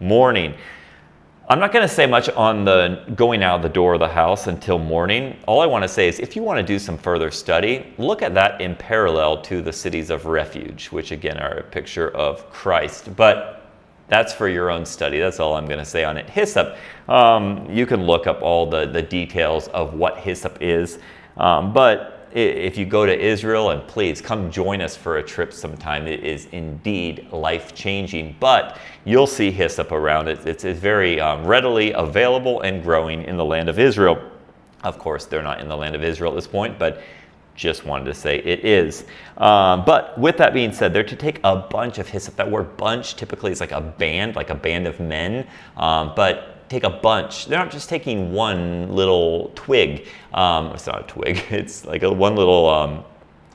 morning. 0.00 0.54
I'm 1.50 1.60
not 1.60 1.72
going 1.72 1.86
to 1.86 1.92
say 1.92 2.04
much 2.06 2.28
on 2.30 2.64
the 2.66 3.04
going 3.14 3.42
out 3.42 3.62
the 3.62 3.70
door 3.70 3.94
of 3.94 4.00
the 4.00 4.08
house 4.08 4.48
until 4.48 4.78
morning. 4.78 5.34
All 5.46 5.62
I 5.62 5.66
want 5.66 5.82
to 5.82 5.88
say 5.88 6.06
is 6.06 6.18
if 6.18 6.36
you 6.36 6.42
want 6.42 6.58
to 6.58 6.62
do 6.62 6.78
some 6.78 6.98
further 6.98 7.30
study, 7.30 7.94
look 7.96 8.20
at 8.20 8.34
that 8.34 8.60
in 8.60 8.74
parallel 8.76 9.40
to 9.42 9.62
the 9.62 9.72
cities 9.72 10.10
of 10.10 10.26
refuge, 10.26 10.88
which 10.88 11.10
again 11.10 11.38
are 11.38 11.58
a 11.58 11.62
picture 11.62 12.10
of 12.10 12.50
Christ. 12.50 13.16
But 13.16 13.57
that's 14.08 14.32
for 14.32 14.48
your 14.48 14.70
own 14.70 14.84
study. 14.86 15.18
That's 15.18 15.38
all 15.38 15.54
I'm 15.54 15.66
going 15.66 15.78
to 15.78 15.84
say 15.84 16.04
on 16.04 16.16
it. 16.16 16.28
Hyssop, 16.28 16.76
um, 17.08 17.68
you 17.70 17.86
can 17.86 18.04
look 18.04 18.26
up 18.26 18.42
all 18.42 18.68
the, 18.68 18.86
the 18.86 19.02
details 19.02 19.68
of 19.68 19.94
what 19.94 20.18
hyssop 20.18 20.58
is. 20.60 20.98
Um, 21.36 21.72
but 21.72 22.14
if 22.32 22.76
you 22.76 22.84
go 22.84 23.06
to 23.06 23.18
Israel, 23.18 23.70
and 23.70 23.86
please 23.86 24.20
come 24.20 24.50
join 24.50 24.80
us 24.80 24.96
for 24.96 25.18
a 25.18 25.22
trip 25.22 25.52
sometime, 25.52 26.06
it 26.06 26.24
is 26.24 26.46
indeed 26.52 27.26
life 27.32 27.74
changing. 27.74 28.36
But 28.38 28.78
you'll 29.04 29.26
see 29.26 29.50
hyssop 29.50 29.92
around 29.92 30.28
it. 30.28 30.46
It's, 30.46 30.64
it's 30.64 30.78
very 30.78 31.20
um, 31.20 31.46
readily 31.46 31.92
available 31.92 32.60
and 32.60 32.82
growing 32.82 33.22
in 33.24 33.36
the 33.36 33.44
land 33.44 33.68
of 33.68 33.78
Israel. 33.78 34.18
Of 34.84 34.98
course, 34.98 35.24
they're 35.24 35.42
not 35.42 35.60
in 35.60 35.68
the 35.68 35.76
land 35.76 35.94
of 35.94 36.04
Israel 36.04 36.32
at 36.32 36.36
this 36.36 36.46
point, 36.46 36.78
but 36.78 37.02
just 37.58 37.84
wanted 37.84 38.04
to 38.04 38.14
say 38.14 38.38
it 38.38 38.64
is. 38.64 39.04
Um, 39.36 39.84
but 39.84 40.16
with 40.16 40.36
that 40.38 40.54
being 40.54 40.72
said, 40.72 40.94
they're 40.94 41.02
to 41.02 41.16
take 41.16 41.40
a 41.42 41.56
bunch 41.56 41.98
of 41.98 42.08
hyssop. 42.08 42.36
That 42.36 42.48
word 42.48 42.76
bunch 42.76 43.16
typically 43.16 43.50
is 43.50 43.60
like 43.60 43.72
a 43.72 43.80
band, 43.80 44.36
like 44.36 44.50
a 44.50 44.54
band 44.54 44.86
of 44.86 45.00
men. 45.00 45.46
Um, 45.76 46.12
but 46.14 46.68
take 46.70 46.84
a 46.84 46.90
bunch. 46.90 47.46
They're 47.46 47.58
not 47.58 47.70
just 47.70 47.88
taking 47.88 48.32
one 48.32 48.92
little 48.94 49.50
twig. 49.56 50.06
Um, 50.32 50.68
it's 50.68 50.86
not 50.86 51.00
a 51.00 51.06
twig. 51.06 51.42
It's 51.50 51.84
like 51.84 52.04
a 52.04 52.12
one 52.12 52.36
little 52.36 52.68
um, 52.68 53.04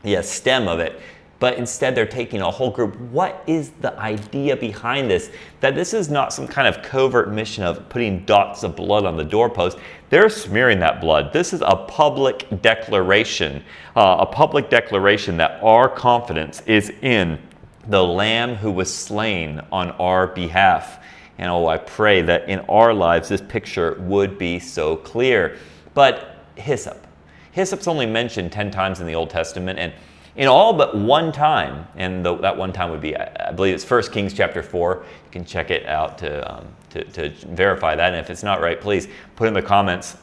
yeah 0.03 0.21
stem 0.21 0.67
of 0.67 0.79
it. 0.79 1.01
But 1.39 1.57
instead, 1.57 1.93
they're 1.93 2.05
taking 2.05 2.39
a 2.39 2.49
whole 2.49 2.71
group. 2.71 2.97
What 3.11 3.43
is 3.47 3.71
the 3.81 3.97
idea 3.99 4.55
behind 4.55 5.09
this? 5.09 5.29
That 5.59 5.75
this 5.75 5.93
is 5.93 6.09
not 6.09 6.31
some 6.31 6.47
kind 6.47 6.69
of 6.69 6.81
covert 6.81 7.31
mission 7.31 7.65
of 7.65 7.89
putting 7.89 8.23
dots 8.23 8.63
of 8.63 8.77
blood 8.77 9.05
on 9.05 9.17
the 9.17 9.25
doorpost. 9.25 9.77
They're 10.13 10.29
smearing 10.29 10.77
that 10.81 11.01
blood. 11.01 11.33
This 11.33 11.53
is 11.53 11.63
a 11.65 11.75
public 11.75 12.61
declaration, 12.61 13.63
uh, 13.95 14.17
a 14.19 14.27
public 14.27 14.69
declaration 14.69 15.37
that 15.37 15.59
our 15.63 15.89
confidence 15.89 16.61
is 16.67 16.91
in 17.01 17.39
the 17.87 18.03
Lamb 18.03 18.53
who 18.53 18.69
was 18.69 18.93
slain 18.93 19.59
on 19.71 19.89
our 19.93 20.27
behalf. 20.27 21.03
And 21.39 21.49
oh, 21.49 21.65
I 21.65 21.79
pray 21.79 22.21
that 22.21 22.47
in 22.47 22.59
our 22.69 22.93
lives 22.93 23.29
this 23.29 23.41
picture 23.41 23.97
would 24.01 24.37
be 24.37 24.59
so 24.59 24.97
clear. 24.97 25.57
But 25.95 26.35
hyssop. 26.57 27.07
Hyssop's 27.51 27.87
only 27.87 28.05
mentioned 28.05 28.51
10 28.51 28.69
times 28.69 28.99
in 28.99 29.07
the 29.07 29.15
Old 29.15 29.31
Testament, 29.31 29.79
and 29.79 29.91
in 30.35 30.47
all 30.47 30.73
but 30.73 30.97
one 30.97 31.31
time, 31.31 31.87
and 31.95 32.25
the, 32.25 32.35
that 32.37 32.57
one 32.57 32.73
time 32.73 32.89
would 32.89 33.01
be, 33.01 33.15
I 33.15 33.51
believe 33.51 33.75
it's 33.75 33.89
1 33.89 34.03
Kings 34.11 34.33
chapter 34.33 34.63
4. 34.63 35.05
You 35.25 35.31
can 35.31 35.45
check 35.45 35.69
it 35.69 35.85
out 35.85 36.17
to, 36.19 36.55
um, 36.55 36.67
to, 36.91 37.03
to, 37.03 37.29
verify 37.47 37.95
that. 37.95 38.13
And 38.13 38.17
if 38.17 38.29
it's 38.29 38.43
not 38.43 38.59
right, 38.59 38.79
please 38.79 39.07
put 39.35 39.47
in 39.47 39.53
the 39.53 39.61
comments 39.61 40.17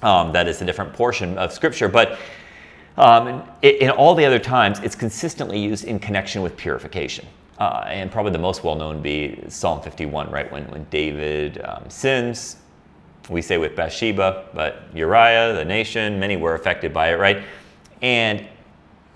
um, 0.00 0.32
that 0.32 0.48
it's 0.48 0.62
a 0.62 0.64
different 0.64 0.92
portion 0.94 1.36
of 1.36 1.52
Scripture. 1.52 1.88
But 1.88 2.18
um, 2.96 3.42
in, 3.60 3.74
in 3.76 3.90
all 3.90 4.14
the 4.14 4.24
other 4.24 4.38
times, 4.38 4.78
it's 4.80 4.94
consistently 4.94 5.58
used 5.58 5.84
in 5.84 5.98
connection 5.98 6.40
with 6.40 6.56
purification. 6.56 7.26
Uh, 7.58 7.84
and 7.86 8.10
probably 8.10 8.32
the 8.32 8.38
most 8.38 8.64
well 8.64 8.74
known 8.74 9.02
be 9.02 9.38
Psalm 9.48 9.82
51, 9.82 10.30
right? 10.30 10.50
When, 10.50 10.64
when 10.70 10.84
David 10.84 11.60
um, 11.64 11.88
sins, 11.90 12.56
we 13.28 13.42
say 13.42 13.58
with 13.58 13.76
Bathsheba, 13.76 14.46
but 14.54 14.82
Uriah, 14.94 15.52
the 15.52 15.64
nation, 15.64 16.18
many 16.18 16.36
were 16.36 16.54
affected 16.54 16.92
by 16.92 17.12
it, 17.12 17.18
right? 17.18 17.44
And 18.00 18.48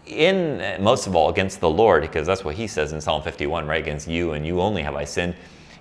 in 0.06 0.82
most 0.82 1.06
of 1.06 1.16
all 1.16 1.28
against 1.28 1.60
the 1.60 1.68
Lord, 1.68 2.02
because 2.02 2.26
that's 2.26 2.44
what 2.44 2.54
he 2.54 2.66
says 2.66 2.92
in 2.92 3.00
Psalm 3.00 3.22
51, 3.22 3.66
right? 3.66 3.82
Against 3.82 4.08
you 4.08 4.32
and 4.32 4.46
you 4.46 4.60
only 4.60 4.82
have 4.82 4.94
I 4.94 5.04
sinned. 5.04 5.34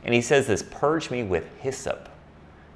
And 0.03 0.13
he 0.13 0.21
says 0.21 0.47
this 0.47 0.63
purge 0.63 1.09
me 1.09 1.23
with 1.23 1.45
hyssop. 1.59 2.09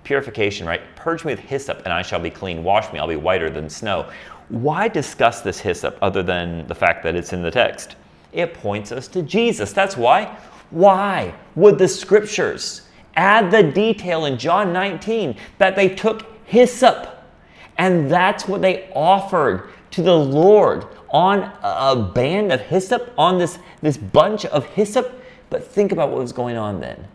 Purification, 0.04 0.66
right? 0.66 0.82
Purge 0.96 1.26
me 1.26 1.34
with 1.34 1.40
hyssop 1.40 1.82
and 1.86 1.94
I 1.94 2.02
shall 2.02 2.20
be 2.20 2.30
clean. 2.30 2.64
Wash 2.64 2.92
me, 2.94 3.00
I'll 3.00 3.08
be 3.08 3.16
whiter 3.16 3.50
than 3.50 3.70
snow. 3.70 4.10
Why 4.50 4.88
discuss 4.88 5.42
this 5.42 5.60
hyssop 5.60 5.98
other 6.02 6.24
than 6.24 6.66
the 6.68 6.76
fact 6.76 7.04
that 7.04 7.16
it's 7.16 7.34
in 7.34 7.42
the 7.42 7.52
text? 7.52 7.96
It 8.32 8.54
points 8.54 8.92
us 8.92 9.08
to 9.10 9.22
Jesus. 9.22 9.74
That's 9.74 9.98
why. 9.98 10.38
Why 10.70 11.34
would 11.56 11.78
the 11.78 11.88
scriptures 11.88 12.84
add 13.16 13.52
the 13.52 13.64
detail 13.64 14.26
in 14.26 14.38
John 14.38 14.72
19 14.72 15.36
that 15.58 15.76
they 15.76 15.90
took 15.90 16.26
hyssop 16.46 17.20
and 17.80 18.12
that's 18.12 18.48
what 18.48 18.62
they 18.62 18.90
offered 18.94 19.70
to 19.92 20.02
the 20.04 20.16
Lord 20.16 20.86
on 21.12 21.52
a 21.64 21.96
band 21.96 22.52
of 22.52 22.62
hyssop, 22.62 23.14
on 23.18 23.38
this, 23.38 23.60
this 23.82 23.98
bunch 23.98 24.46
of 24.46 24.66
hyssop? 24.66 25.22
But 25.50 25.66
think 25.66 25.92
about 25.92 26.10
what 26.10 26.20
was 26.20 26.34
going 26.34 26.58
on 26.58 26.80
then. 26.80 27.08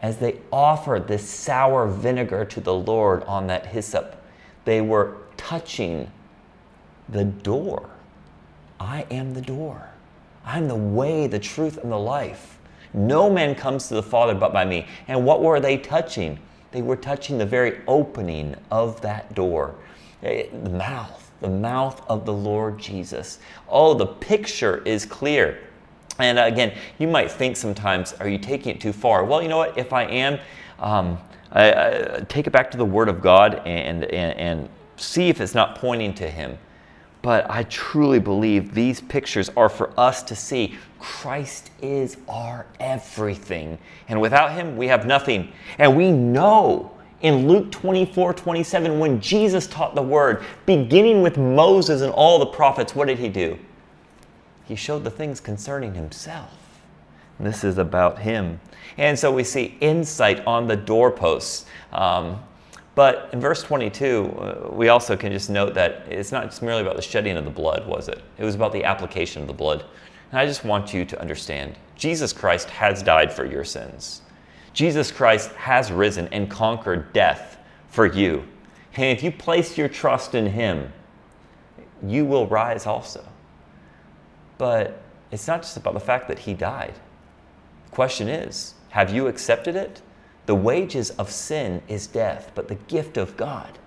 As 0.00 0.18
they 0.18 0.38
offered 0.52 1.08
this 1.08 1.28
sour 1.28 1.86
vinegar 1.86 2.44
to 2.46 2.60
the 2.60 2.74
Lord 2.74 3.22
on 3.24 3.46
that 3.46 3.66
hyssop, 3.66 4.22
they 4.64 4.80
were 4.80 5.16
touching 5.36 6.10
the 7.08 7.24
door. 7.24 7.88
I 8.80 9.06
am 9.10 9.34
the 9.34 9.40
door. 9.40 9.90
I'm 10.44 10.68
the 10.68 10.74
way, 10.74 11.26
the 11.26 11.38
truth, 11.38 11.78
and 11.78 11.90
the 11.90 11.98
life. 11.98 12.58
No 12.92 13.30
man 13.30 13.54
comes 13.54 13.88
to 13.88 13.94
the 13.94 14.02
Father 14.02 14.34
but 14.34 14.52
by 14.52 14.64
me. 14.64 14.86
And 15.08 15.24
what 15.24 15.42
were 15.42 15.58
they 15.58 15.78
touching? 15.78 16.38
They 16.70 16.82
were 16.82 16.96
touching 16.96 17.38
the 17.38 17.46
very 17.46 17.80
opening 17.86 18.56
of 18.70 19.00
that 19.02 19.34
door, 19.34 19.74
eh, 20.22 20.46
the 20.52 20.70
mouth, 20.70 21.23
the 21.44 21.50
mouth 21.50 22.02
of 22.08 22.24
the 22.24 22.32
Lord 22.32 22.78
Jesus. 22.78 23.38
Oh, 23.68 23.92
the 23.92 24.06
picture 24.06 24.78
is 24.86 25.04
clear. 25.04 25.60
And 26.18 26.38
again, 26.38 26.74
you 26.98 27.06
might 27.06 27.30
think 27.30 27.54
sometimes, 27.58 28.14
are 28.14 28.28
you 28.28 28.38
taking 28.38 28.74
it 28.74 28.80
too 28.80 28.94
far? 28.94 29.24
Well, 29.24 29.42
you 29.42 29.48
know 29.48 29.58
what? 29.58 29.76
If 29.76 29.92
I 29.92 30.04
am, 30.04 30.38
um, 30.78 31.18
I, 31.52 31.72
I, 31.72 32.20
take 32.28 32.46
it 32.46 32.50
back 32.50 32.70
to 32.70 32.78
the 32.78 32.84
Word 32.84 33.10
of 33.10 33.20
God 33.20 33.60
and, 33.66 34.04
and, 34.04 34.38
and 34.38 34.68
see 34.96 35.28
if 35.28 35.38
it's 35.42 35.54
not 35.54 35.74
pointing 35.76 36.14
to 36.14 36.30
Him. 36.30 36.56
But 37.20 37.50
I 37.50 37.64
truly 37.64 38.20
believe 38.20 38.72
these 38.72 39.02
pictures 39.02 39.50
are 39.50 39.68
for 39.68 39.92
us 40.00 40.22
to 40.24 40.34
see 40.34 40.78
Christ 40.98 41.70
is 41.82 42.16
our 42.26 42.64
everything. 42.80 43.76
And 44.08 44.18
without 44.18 44.52
him, 44.52 44.76
we 44.76 44.88
have 44.88 45.06
nothing. 45.06 45.52
And 45.78 45.96
we 45.96 46.10
know 46.10 46.93
in 47.22 47.48
Luke 47.48 47.70
24 47.70 48.34
27, 48.34 48.98
when 48.98 49.20
Jesus 49.20 49.66
taught 49.66 49.94
the 49.94 50.02
word, 50.02 50.44
beginning 50.66 51.22
with 51.22 51.38
Moses 51.38 52.02
and 52.02 52.12
all 52.12 52.38
the 52.38 52.46
prophets, 52.46 52.94
what 52.94 53.08
did 53.08 53.18
he 53.18 53.28
do? 53.28 53.58
He 54.66 54.76
showed 54.76 55.04
the 55.04 55.10
things 55.10 55.40
concerning 55.40 55.94
himself. 55.94 56.50
This 57.40 57.64
is 57.64 57.78
about 57.78 58.20
him. 58.20 58.60
And 58.96 59.18
so 59.18 59.32
we 59.32 59.44
see 59.44 59.76
insight 59.80 60.46
on 60.46 60.66
the 60.66 60.76
doorposts. 60.76 61.66
Um, 61.92 62.40
but 62.94 63.28
in 63.32 63.40
verse 63.40 63.62
22, 63.62 64.36
uh, 64.38 64.68
we 64.72 64.88
also 64.88 65.16
can 65.16 65.32
just 65.32 65.50
note 65.50 65.74
that 65.74 66.06
it's 66.08 66.30
not 66.30 66.44
just 66.44 66.62
merely 66.62 66.82
about 66.82 66.96
the 66.96 67.02
shedding 67.02 67.36
of 67.36 67.44
the 67.44 67.50
blood, 67.50 67.86
was 67.86 68.08
it? 68.08 68.22
It 68.38 68.44
was 68.44 68.54
about 68.54 68.72
the 68.72 68.84
application 68.84 69.42
of 69.42 69.48
the 69.48 69.54
blood. 69.54 69.84
And 70.30 70.38
I 70.38 70.46
just 70.46 70.64
want 70.64 70.94
you 70.94 71.04
to 71.04 71.20
understand 71.20 71.76
Jesus 71.96 72.32
Christ 72.32 72.70
has 72.70 73.02
died 73.02 73.32
for 73.32 73.44
your 73.44 73.64
sins. 73.64 74.22
Jesus 74.74 75.12
Christ 75.12 75.50
has 75.52 75.90
risen 75.90 76.28
and 76.28 76.50
conquered 76.50 77.12
death 77.12 77.56
for 77.88 78.06
you. 78.06 78.44
And 78.96 79.16
if 79.16 79.22
you 79.22 79.32
place 79.32 79.78
your 79.78 79.88
trust 79.88 80.34
in 80.34 80.46
Him, 80.46 80.92
you 82.02 82.24
will 82.24 82.46
rise 82.46 82.86
also. 82.86 83.24
But 84.58 85.00
it's 85.30 85.46
not 85.46 85.62
just 85.62 85.76
about 85.76 85.94
the 85.94 86.00
fact 86.00 86.28
that 86.28 86.40
He 86.40 86.54
died. 86.54 86.94
The 87.86 87.94
question 87.94 88.28
is 88.28 88.74
have 88.90 89.12
you 89.12 89.28
accepted 89.28 89.76
it? 89.76 90.02
The 90.46 90.54
wages 90.54 91.10
of 91.10 91.30
sin 91.30 91.80
is 91.88 92.06
death, 92.06 92.52
but 92.54 92.68
the 92.68 92.74
gift 92.74 93.16
of 93.16 93.36
God, 93.36 93.78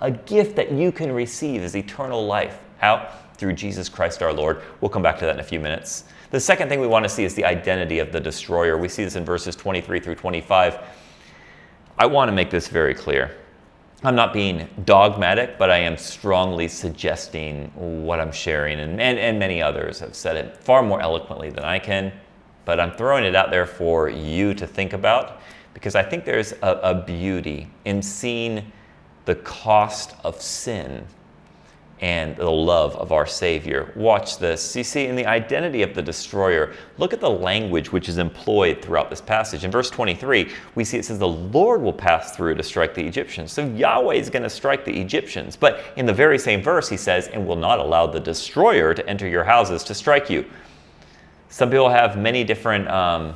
a 0.00 0.10
gift 0.10 0.56
that 0.56 0.72
you 0.72 0.90
can 0.90 1.12
receive, 1.12 1.62
is 1.62 1.76
eternal 1.76 2.26
life. 2.26 2.58
How? 2.78 3.12
Through 3.34 3.52
Jesus 3.52 3.88
Christ 3.88 4.22
our 4.22 4.32
Lord. 4.32 4.62
We'll 4.80 4.88
come 4.88 5.02
back 5.02 5.18
to 5.18 5.26
that 5.26 5.34
in 5.34 5.40
a 5.40 5.44
few 5.44 5.60
minutes. 5.60 6.04
The 6.30 6.40
second 6.40 6.68
thing 6.68 6.80
we 6.80 6.86
want 6.86 7.04
to 7.04 7.08
see 7.08 7.24
is 7.24 7.34
the 7.34 7.44
identity 7.44 8.00
of 8.00 8.10
the 8.10 8.20
destroyer. 8.20 8.76
We 8.76 8.88
see 8.88 9.04
this 9.04 9.14
in 9.16 9.24
verses 9.24 9.54
23 9.54 10.00
through 10.00 10.16
25. 10.16 10.78
I 11.98 12.06
want 12.06 12.28
to 12.28 12.32
make 12.32 12.50
this 12.50 12.68
very 12.68 12.94
clear. 12.94 13.36
I'm 14.02 14.14
not 14.14 14.32
being 14.32 14.68
dogmatic, 14.84 15.56
but 15.56 15.70
I 15.70 15.78
am 15.78 15.96
strongly 15.96 16.68
suggesting 16.68 17.70
what 17.74 18.20
I'm 18.20 18.32
sharing, 18.32 18.80
and, 18.80 19.00
and, 19.00 19.18
and 19.18 19.38
many 19.38 19.62
others 19.62 20.00
have 20.00 20.14
said 20.14 20.36
it 20.36 20.56
far 20.58 20.82
more 20.82 21.00
eloquently 21.00 21.48
than 21.50 21.64
I 21.64 21.78
can. 21.78 22.12
But 22.66 22.78
I'm 22.78 22.92
throwing 22.92 23.24
it 23.24 23.34
out 23.34 23.50
there 23.50 23.66
for 23.66 24.08
you 24.08 24.52
to 24.54 24.66
think 24.66 24.92
about 24.92 25.40
because 25.72 25.94
I 25.94 26.02
think 26.02 26.24
there's 26.24 26.52
a, 26.62 26.80
a 26.82 26.94
beauty 26.94 27.68
in 27.84 28.02
seeing 28.02 28.70
the 29.24 29.36
cost 29.36 30.14
of 30.24 30.42
sin 30.42 31.06
and 32.00 32.36
the 32.36 32.50
love 32.50 32.94
of 32.96 33.10
our 33.10 33.26
Savior. 33.26 33.92
Watch 33.96 34.38
this. 34.38 34.76
You 34.76 34.84
see, 34.84 35.06
in 35.06 35.16
the 35.16 35.24
identity 35.24 35.82
of 35.82 35.94
the 35.94 36.02
destroyer, 36.02 36.74
look 36.98 37.12
at 37.12 37.20
the 37.20 37.30
language 37.30 37.90
which 37.90 38.08
is 38.08 38.18
employed 38.18 38.82
throughout 38.82 39.08
this 39.08 39.20
passage. 39.20 39.64
In 39.64 39.70
verse 39.70 39.88
23, 39.90 40.52
we 40.74 40.84
see 40.84 40.98
it 40.98 41.04
says, 41.04 41.18
The 41.18 41.26
Lord 41.26 41.80
will 41.80 41.92
pass 41.92 42.36
through 42.36 42.56
to 42.56 42.62
strike 42.62 42.94
the 42.94 43.06
Egyptians. 43.06 43.52
So 43.52 43.66
Yahweh 43.66 44.14
is 44.14 44.28
going 44.28 44.42
to 44.42 44.50
strike 44.50 44.84
the 44.84 45.00
Egyptians. 45.00 45.56
But 45.56 45.84
in 45.96 46.04
the 46.04 46.14
very 46.14 46.38
same 46.38 46.62
verse, 46.62 46.88
he 46.88 46.98
says, 46.98 47.28
And 47.28 47.46
will 47.46 47.56
not 47.56 47.78
allow 47.78 48.06
the 48.06 48.20
destroyer 48.20 48.92
to 48.92 49.08
enter 49.08 49.26
your 49.26 49.44
houses 49.44 49.82
to 49.84 49.94
strike 49.94 50.28
you. 50.28 50.44
Some 51.48 51.70
people 51.70 51.88
have 51.88 52.18
many 52.18 52.44
different. 52.44 52.88
Um, 52.88 53.34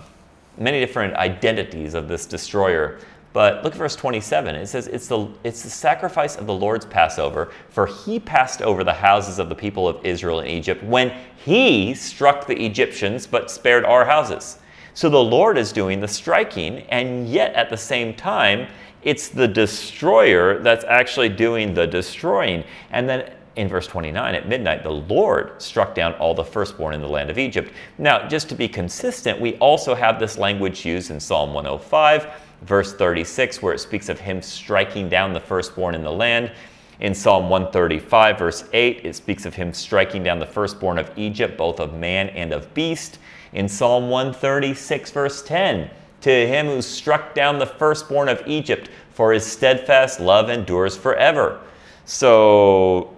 many 0.60 0.78
different 0.78 1.14
identities 1.14 1.94
of 1.94 2.06
this 2.06 2.26
destroyer. 2.26 2.98
But 3.32 3.62
look 3.62 3.74
at 3.74 3.78
verse 3.78 3.94
27. 3.94 4.54
It 4.56 4.66
says, 4.66 4.88
it's 4.88 5.06
the, 5.06 5.28
it's 5.44 5.62
the 5.62 5.70
sacrifice 5.70 6.36
of 6.36 6.46
the 6.46 6.54
Lord's 6.54 6.84
Passover, 6.84 7.52
for 7.68 7.86
he 7.86 8.18
passed 8.18 8.60
over 8.60 8.82
the 8.82 8.92
houses 8.92 9.38
of 9.38 9.48
the 9.48 9.54
people 9.54 9.86
of 9.86 10.04
Israel 10.04 10.40
in 10.40 10.48
Egypt 10.48 10.82
when 10.82 11.16
he 11.36 11.94
struck 11.94 12.46
the 12.46 12.64
Egyptians 12.64 13.26
but 13.26 13.50
spared 13.50 13.84
our 13.84 14.04
houses. 14.04 14.58
So 14.94 15.08
the 15.08 15.22
Lord 15.22 15.56
is 15.56 15.70
doing 15.70 16.00
the 16.00 16.08
striking, 16.08 16.80
and 16.88 17.28
yet 17.28 17.54
at 17.54 17.70
the 17.70 17.76
same 17.76 18.14
time, 18.14 18.66
it's 19.02 19.28
the 19.28 19.46
destroyer 19.48 20.58
that's 20.58 20.84
actually 20.84 21.28
doing 21.28 21.72
the 21.72 21.86
destroying. 21.86 22.64
And 22.90 23.08
then 23.08 23.32
in 23.56 23.68
verse 23.68 23.86
29, 23.86 24.34
at 24.34 24.48
midnight, 24.48 24.82
the 24.82 24.90
Lord 24.90 25.60
struck 25.62 25.94
down 25.94 26.14
all 26.14 26.34
the 26.34 26.44
firstborn 26.44 26.94
in 26.94 27.00
the 27.00 27.08
land 27.08 27.30
of 27.30 27.38
Egypt. 27.38 27.72
Now, 27.98 28.26
just 28.28 28.48
to 28.48 28.54
be 28.54 28.68
consistent, 28.68 29.40
we 29.40 29.54
also 29.56 29.94
have 29.94 30.18
this 30.18 30.36
language 30.36 30.84
used 30.84 31.10
in 31.10 31.20
Psalm 31.20 31.54
105 31.54 32.28
verse 32.62 32.92
36, 32.92 33.62
where 33.62 33.74
it 33.74 33.78
speaks 33.78 34.08
of 34.08 34.20
him 34.20 34.42
striking 34.42 35.08
down 35.08 35.32
the 35.32 35.40
firstborn 35.40 35.94
in 35.94 36.02
the 36.02 36.12
land. 36.12 36.52
In 37.00 37.14
Psalm 37.14 37.48
135, 37.48 38.38
verse 38.38 38.64
8, 38.72 39.00
it 39.04 39.16
speaks 39.16 39.46
of 39.46 39.54
him 39.54 39.72
striking 39.72 40.22
down 40.22 40.38
the 40.38 40.46
firstborn 40.46 40.98
of 40.98 41.10
Egypt, 41.16 41.56
both 41.56 41.80
of 41.80 41.94
man 41.94 42.28
and 42.30 42.52
of 42.52 42.72
beast. 42.74 43.18
In 43.52 43.68
Psalm 43.68 44.10
136, 44.10 45.10
verse 45.10 45.42
10, 45.42 45.90
to 46.20 46.30
him 46.30 46.66
who 46.66 46.82
struck 46.82 47.34
down 47.34 47.58
the 47.58 47.66
firstborn 47.66 48.28
of 48.28 48.42
Egypt, 48.46 48.90
for 49.12 49.32
his 49.32 49.44
steadfast 49.44 50.20
love 50.20 50.50
endures 50.50 50.96
forever. 50.96 51.60
So, 52.04 53.16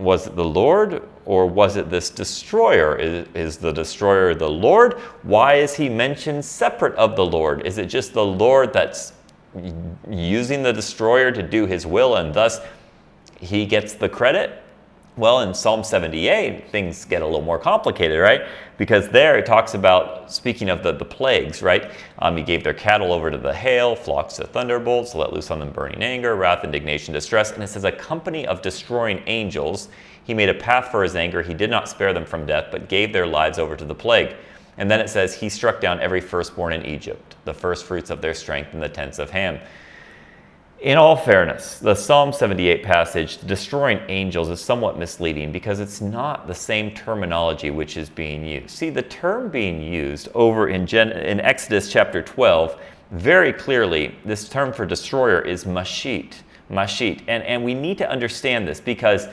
was 0.00 0.26
it 0.26 0.36
the 0.36 0.44
Lord 0.44 1.02
or 1.26 1.46
was 1.46 1.76
it 1.76 1.90
this 1.90 2.10
destroyer? 2.10 2.96
Is, 2.96 3.28
is, 3.34 3.56
the 3.58 3.72
destroyer 3.72 4.34
the 4.34 4.48
Lord? 4.48 4.94
Why 5.22 5.54
is 5.54 5.74
he 5.74 5.88
mentioned 5.88 6.44
separate 6.44 6.94
of 6.96 7.16
the 7.16 7.24
Lord? 7.24 7.66
Is 7.66 7.78
it 7.78 7.86
just 7.86 8.14
the 8.14 8.24
Lord 8.24 8.72
that's 8.72 9.12
using 10.08 10.62
the 10.62 10.72
destroyer 10.72 11.30
to 11.32 11.42
do 11.42 11.66
his 11.66 11.86
will 11.86 12.16
and 12.16 12.32
thus 12.32 12.60
he 13.38 13.66
gets 13.66 13.94
the 13.94 14.08
credit? 14.08 14.59
Well, 15.20 15.40
in 15.40 15.52
Psalm 15.52 15.84
78, 15.84 16.70
things 16.70 17.04
get 17.04 17.20
a 17.20 17.26
little 17.26 17.42
more 17.42 17.58
complicated, 17.58 18.18
right? 18.20 18.40
Because 18.78 19.06
there 19.10 19.36
it 19.36 19.44
talks 19.44 19.74
about, 19.74 20.32
speaking 20.32 20.70
of 20.70 20.82
the, 20.82 20.92
the 20.92 21.04
plagues, 21.04 21.60
right? 21.60 21.90
Um, 22.20 22.38
he 22.38 22.42
gave 22.42 22.64
their 22.64 22.72
cattle 22.72 23.12
over 23.12 23.30
to 23.30 23.36
the 23.36 23.52
hail, 23.52 23.94
flocks 23.94 24.36
to 24.36 24.46
thunderbolts, 24.46 25.14
let 25.14 25.34
loose 25.34 25.50
on 25.50 25.58
them 25.58 25.72
burning 25.72 26.02
anger, 26.02 26.36
wrath, 26.36 26.64
indignation, 26.64 27.12
distress. 27.12 27.52
And 27.52 27.62
it 27.62 27.66
says, 27.66 27.84
a 27.84 27.92
company 27.92 28.46
of 28.46 28.62
destroying 28.62 29.22
angels. 29.26 29.90
He 30.24 30.32
made 30.32 30.48
a 30.48 30.54
path 30.54 30.90
for 30.90 31.02
his 31.02 31.14
anger. 31.14 31.42
He 31.42 31.52
did 31.52 31.68
not 31.68 31.86
spare 31.86 32.14
them 32.14 32.24
from 32.24 32.46
death, 32.46 32.68
but 32.70 32.88
gave 32.88 33.12
their 33.12 33.26
lives 33.26 33.58
over 33.58 33.76
to 33.76 33.84
the 33.84 33.94
plague. 33.94 34.34
And 34.78 34.90
then 34.90 35.00
it 35.00 35.10
says, 35.10 35.34
He 35.34 35.50
struck 35.50 35.82
down 35.82 36.00
every 36.00 36.22
firstborn 36.22 36.72
in 36.72 36.86
Egypt, 36.86 37.36
the 37.44 37.52
firstfruits 37.52 38.08
of 38.08 38.22
their 38.22 38.32
strength 38.32 38.72
in 38.72 38.80
the 38.80 38.88
tents 38.88 39.18
of 39.18 39.28
Ham. 39.28 39.60
In 40.80 40.96
all 40.96 41.14
fairness, 41.14 41.78
the 41.78 41.94
Psalm 41.94 42.32
78 42.32 42.82
passage, 42.82 43.46
destroying 43.46 44.00
angels, 44.08 44.48
is 44.48 44.62
somewhat 44.62 44.98
misleading 44.98 45.52
because 45.52 45.78
it's 45.78 46.00
not 46.00 46.46
the 46.46 46.54
same 46.54 46.92
terminology 46.94 47.70
which 47.70 47.98
is 47.98 48.08
being 48.08 48.46
used. 48.46 48.70
See, 48.70 48.88
the 48.88 49.02
term 49.02 49.50
being 49.50 49.82
used 49.82 50.30
over 50.32 50.70
in, 50.70 50.86
Gen- 50.86 51.12
in 51.12 51.38
Exodus 51.38 51.92
chapter 51.92 52.22
12, 52.22 52.80
very 53.10 53.52
clearly, 53.52 54.14
this 54.24 54.48
term 54.48 54.72
for 54.72 54.86
destroyer 54.86 55.42
is 55.42 55.64
mashit. 55.64 56.36
Mashit. 56.70 57.24
And, 57.28 57.42
and 57.42 57.62
we 57.62 57.74
need 57.74 57.98
to 57.98 58.08
understand 58.08 58.66
this 58.66 58.80
because 58.80 59.28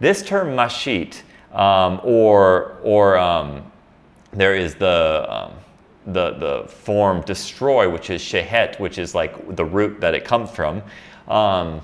this 0.00 0.22
term 0.22 0.48
mashit, 0.48 1.22
um, 1.54 1.98
or, 2.04 2.76
or 2.82 3.16
um, 3.16 3.72
there 4.34 4.54
is 4.54 4.74
the. 4.74 5.26
Um, 5.30 5.63
the, 6.06 6.32
the 6.32 6.68
form 6.68 7.22
destroy, 7.22 7.88
which 7.88 8.10
is 8.10 8.20
shehet, 8.20 8.78
which 8.78 8.98
is 8.98 9.14
like 9.14 9.56
the 9.56 9.64
root 9.64 10.00
that 10.00 10.14
it 10.14 10.24
comes 10.24 10.50
from. 10.50 10.82
Um, 11.28 11.80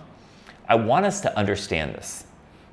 I 0.69 0.75
want 0.75 1.07
us 1.07 1.21
to 1.23 1.37
understand 1.37 1.95
this 1.95 2.25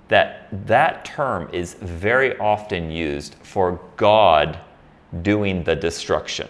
that 0.10 0.48
that 0.68 1.04
term 1.04 1.50
is 1.52 1.74
very 1.76 2.38
often 2.38 2.90
used 2.90 3.36
for 3.44 3.82
God 3.98 4.58
doing 5.22 5.64
the 5.64 5.76
destruction. 5.76 6.48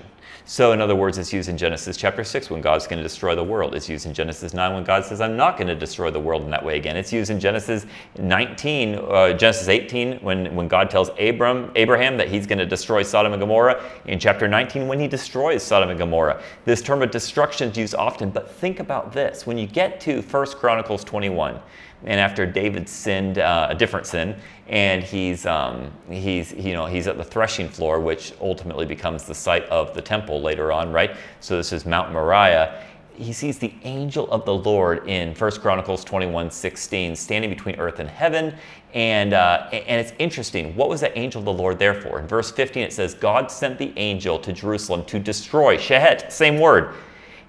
So, 0.49 0.71
in 0.71 0.79
other 0.79 0.95
words, 0.95 1.17
it's 1.17 1.33
used 1.33 1.49
in 1.49 1.57
Genesis 1.57 1.97
chapter 1.97 2.23
6 2.23 2.49
when 2.49 2.62
God's 2.62 2.88
going 2.88 2.99
to 2.99 3.03
destroy 3.03 3.36
the 3.36 3.43
world. 3.43 3.75
It's 3.75 3.89
used 3.89 4.05
in 4.05 4.13
Genesis 4.13 4.53
9 4.53 4.73
when 4.75 4.86
God 4.86 5.03
says, 5.03 5.19
I'm 5.19 5.36
not 5.36 5.57
going 5.57 5.67
to 5.67 5.75
destroy 5.75 6.10
the 6.10 6.21
world 6.21 6.43
in 6.43 6.49
that 6.51 6.63
way 6.63 6.77
again. 6.77 6.95
It's 6.95 7.12
used 7.12 7.29
in 7.29 7.38
Genesis 7.38 7.86
19, 8.17 8.95
uh, 8.95 9.33
Genesis 9.33 9.67
18 9.67 10.19
when, 10.19 10.55
when 10.55 10.69
God 10.69 10.89
tells 10.89 11.10
Abram, 11.19 11.69
Abraham 11.75 12.15
that 12.15 12.29
he's 12.29 12.47
going 12.47 12.60
to 12.60 12.65
destroy 12.65 13.03
Sodom 13.03 13.33
and 13.33 13.41
Gomorrah. 13.41 13.83
In 14.05 14.19
chapter 14.19 14.47
19 14.47 14.88
when 14.88 15.01
he 15.01 15.07
destroys 15.10 15.62
Sodom 15.63 15.89
and 15.89 15.99
Gomorrah. 15.99 16.41
This 16.63 16.81
term 16.81 17.01
of 17.01 17.12
destruction 17.12 17.71
is 17.71 17.77
used 17.77 17.95
often, 17.95 18.29
but 18.29 18.49
think 18.49 18.79
about 18.79 19.12
this. 19.12 19.45
When 19.45 19.57
you 19.57 19.67
get 19.67 19.99
to 20.01 20.21
1 20.21 20.45
Chronicles 20.51 21.03
21, 21.03 21.60
and 22.03 22.19
after 22.19 22.45
David 22.45 22.88
sinned 22.88 23.39
uh, 23.39 23.67
a 23.69 23.75
different 23.75 24.05
sin, 24.05 24.36
and 24.67 25.03
he's 25.03 25.45
um, 25.45 25.91
he's 26.10 26.53
you 26.53 26.73
know 26.73 26.86
he's 26.86 27.07
at 27.07 27.17
the 27.17 27.23
threshing 27.23 27.67
floor, 27.67 27.99
which 27.99 28.33
ultimately 28.39 28.86
becomes 28.86 29.23
the 29.23 29.36
site 29.36 29.65
of 29.65 29.93
the 29.93 30.01
temple 30.01 30.41
later 30.41 30.71
on, 30.71 30.91
right? 30.91 31.15
So 31.39 31.57
this 31.57 31.73
is 31.73 31.86
Mount 31.86 32.12
Moriah. 32.12 32.83
He 33.15 33.33
sees 33.33 33.57
the 33.57 33.73
angel 33.81 34.29
of 34.29 34.45
the 34.45 34.53
Lord 34.53 35.07
in 35.10 35.33
1 35.33 35.51
Chronicles 35.53 36.03
21 36.03 36.51
16, 36.51 37.15
standing 37.15 37.49
between 37.49 37.75
earth 37.79 37.99
and 37.99 38.07
heaven. 38.07 38.53
And, 38.93 39.33
uh, 39.33 39.67
and 39.71 39.99
it's 39.99 40.13
interesting. 40.17 40.75
What 40.75 40.88
was 40.88 41.01
the 41.01 41.17
angel 41.17 41.39
of 41.39 41.45
the 41.45 41.53
Lord 41.53 41.77
there 41.77 41.93
for? 41.93 42.19
In 42.19 42.27
verse 42.27 42.51
15, 42.51 42.83
it 42.83 42.93
says, 42.93 43.13
God 43.13 43.51
sent 43.51 43.77
the 43.77 43.91
angel 43.97 44.39
to 44.39 44.53
Jerusalem 44.53 45.03
to 45.05 45.19
destroy, 45.19 45.77
Shehet, 45.77 46.31
same 46.31 46.60
word. 46.60 46.93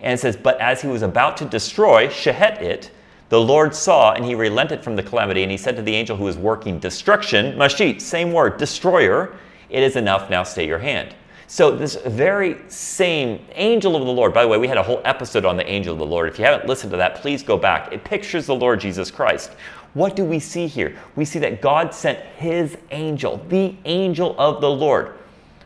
And 0.00 0.14
it 0.14 0.18
says, 0.20 0.36
But 0.36 0.60
as 0.60 0.82
he 0.82 0.88
was 0.88 1.02
about 1.02 1.36
to 1.38 1.44
destroy, 1.44 2.08
Shehet 2.08 2.60
it, 2.60 2.90
the 3.28 3.40
Lord 3.40 3.74
saw 3.74 4.12
and 4.12 4.24
he 4.24 4.34
relented 4.34 4.82
from 4.82 4.96
the 4.96 5.02
calamity, 5.02 5.42
and 5.42 5.50
he 5.50 5.58
said 5.58 5.76
to 5.76 5.82
the 5.82 5.94
angel 5.94 6.16
who 6.16 6.24
was 6.24 6.38
working 6.38 6.78
destruction, 6.78 7.56
Mashit, 7.56 8.00
same 8.00 8.32
word, 8.32 8.56
destroyer, 8.56 9.36
it 9.68 9.82
is 9.82 9.96
enough, 9.96 10.30
now 10.30 10.42
stay 10.42 10.66
your 10.66 10.78
hand. 10.78 11.14
So, 11.50 11.70
this 11.70 11.96
very 12.06 12.58
same 12.68 13.42
angel 13.54 13.96
of 13.96 14.04
the 14.04 14.12
Lord, 14.12 14.34
by 14.34 14.42
the 14.42 14.48
way, 14.48 14.58
we 14.58 14.68
had 14.68 14.76
a 14.76 14.82
whole 14.82 15.00
episode 15.06 15.46
on 15.46 15.56
the 15.56 15.66
angel 15.66 15.94
of 15.94 15.98
the 15.98 16.04
Lord. 16.04 16.28
If 16.28 16.38
you 16.38 16.44
haven't 16.44 16.68
listened 16.68 16.90
to 16.90 16.98
that, 16.98 17.16
please 17.16 17.42
go 17.42 17.56
back. 17.56 17.90
It 17.90 18.04
pictures 18.04 18.46
the 18.46 18.54
Lord 18.54 18.80
Jesus 18.80 19.10
Christ. 19.10 19.52
What 19.94 20.14
do 20.14 20.24
we 20.24 20.38
see 20.40 20.66
here? 20.66 20.94
We 21.16 21.24
see 21.24 21.38
that 21.38 21.62
God 21.62 21.94
sent 21.94 22.18
his 22.36 22.76
angel, 22.90 23.38
the 23.48 23.74
angel 23.86 24.34
of 24.38 24.60
the 24.60 24.70
Lord. 24.70 25.17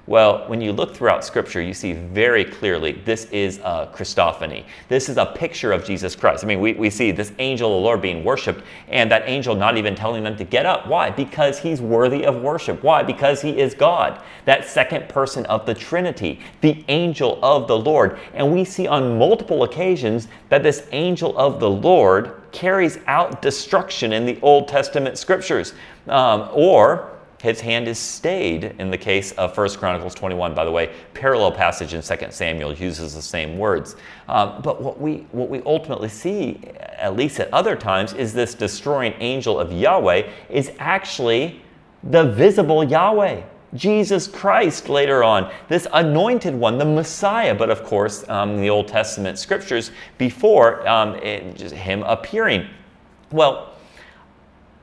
Well, 0.08 0.48
when 0.48 0.60
you 0.60 0.72
look 0.72 0.96
throughout 0.96 1.24
Scripture, 1.24 1.60
you 1.60 1.72
see 1.72 1.92
very 1.92 2.44
clearly 2.44 2.92
this 3.04 3.26
is 3.26 3.58
a 3.58 3.88
Christophany. 3.94 4.64
This 4.88 5.08
is 5.08 5.16
a 5.16 5.26
picture 5.26 5.70
of 5.70 5.84
Jesus 5.84 6.16
Christ. 6.16 6.42
I 6.42 6.48
mean, 6.48 6.58
we, 6.60 6.72
we 6.72 6.90
see 6.90 7.12
this 7.12 7.30
angel 7.38 7.68
of 7.68 7.80
the 7.80 7.84
Lord 7.84 8.02
being 8.02 8.24
worshiped, 8.24 8.64
and 8.88 9.08
that 9.12 9.22
angel 9.26 9.54
not 9.54 9.76
even 9.76 9.94
telling 9.94 10.24
them 10.24 10.36
to 10.38 10.44
get 10.44 10.66
up. 10.66 10.88
Why? 10.88 11.10
Because 11.10 11.60
he's 11.60 11.80
worthy 11.80 12.24
of 12.24 12.42
worship. 12.42 12.82
Why? 12.82 13.04
Because 13.04 13.40
he 13.42 13.60
is 13.60 13.74
God, 13.74 14.20
that 14.44 14.66
second 14.66 15.08
person 15.08 15.46
of 15.46 15.66
the 15.66 15.74
Trinity, 15.74 16.40
the 16.62 16.84
angel 16.88 17.38
of 17.40 17.68
the 17.68 17.78
Lord. 17.78 18.18
And 18.34 18.52
we 18.52 18.64
see 18.64 18.88
on 18.88 19.18
multiple 19.18 19.62
occasions 19.62 20.26
that 20.48 20.64
this 20.64 20.88
angel 20.90 21.38
of 21.38 21.60
the 21.60 21.70
Lord 21.70 22.42
carries 22.50 22.98
out 23.06 23.40
destruction 23.40 24.12
in 24.12 24.26
the 24.26 24.40
Old 24.42 24.66
Testament 24.66 25.16
scriptures. 25.16 25.74
Um, 26.08 26.48
or 26.52 27.12
his 27.42 27.60
hand 27.60 27.88
is 27.88 27.98
stayed 27.98 28.76
in 28.78 28.92
the 28.92 28.96
case 28.96 29.32
of 29.32 29.56
1 29.56 29.70
Chronicles 29.70 30.14
21. 30.14 30.54
By 30.54 30.64
the 30.64 30.70
way, 30.70 30.94
parallel 31.12 31.50
passage 31.50 31.92
in 31.92 32.00
2 32.00 32.26
Samuel 32.30 32.72
uses 32.72 33.16
the 33.16 33.20
same 33.20 33.58
words. 33.58 33.96
Um, 34.28 34.62
but 34.62 34.80
what 34.80 35.00
we, 35.00 35.26
what 35.32 35.48
we 35.48 35.60
ultimately 35.66 36.08
see, 36.08 36.60
at 36.78 37.16
least 37.16 37.40
at 37.40 37.52
other 37.52 37.74
times, 37.74 38.12
is 38.12 38.32
this 38.32 38.54
destroying 38.54 39.14
angel 39.18 39.58
of 39.58 39.72
Yahweh 39.72 40.30
is 40.50 40.70
actually 40.78 41.60
the 42.04 42.30
visible 42.30 42.84
Yahweh. 42.84 43.42
Jesus 43.74 44.28
Christ 44.28 44.88
later 44.88 45.24
on, 45.24 45.52
this 45.68 45.88
anointed 45.94 46.54
one, 46.54 46.78
the 46.78 46.84
Messiah, 46.84 47.56
but 47.56 47.70
of 47.70 47.82
course, 47.82 48.24
um, 48.28 48.60
the 48.60 48.70
Old 48.70 48.86
Testament 48.86 49.36
scriptures 49.36 49.90
before 50.16 50.86
um, 50.86 51.16
it, 51.16 51.72
him 51.72 52.04
appearing. 52.04 52.68
Well, 53.32 53.71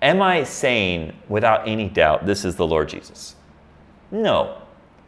Am 0.01 0.21
I 0.21 0.43
saying 0.43 1.13
without 1.27 1.67
any 1.67 1.89
doubt 1.89 2.25
this 2.25 2.45
is 2.45 2.55
the 2.55 2.67
Lord 2.67 2.89
Jesus? 2.89 3.35
No. 4.11 4.61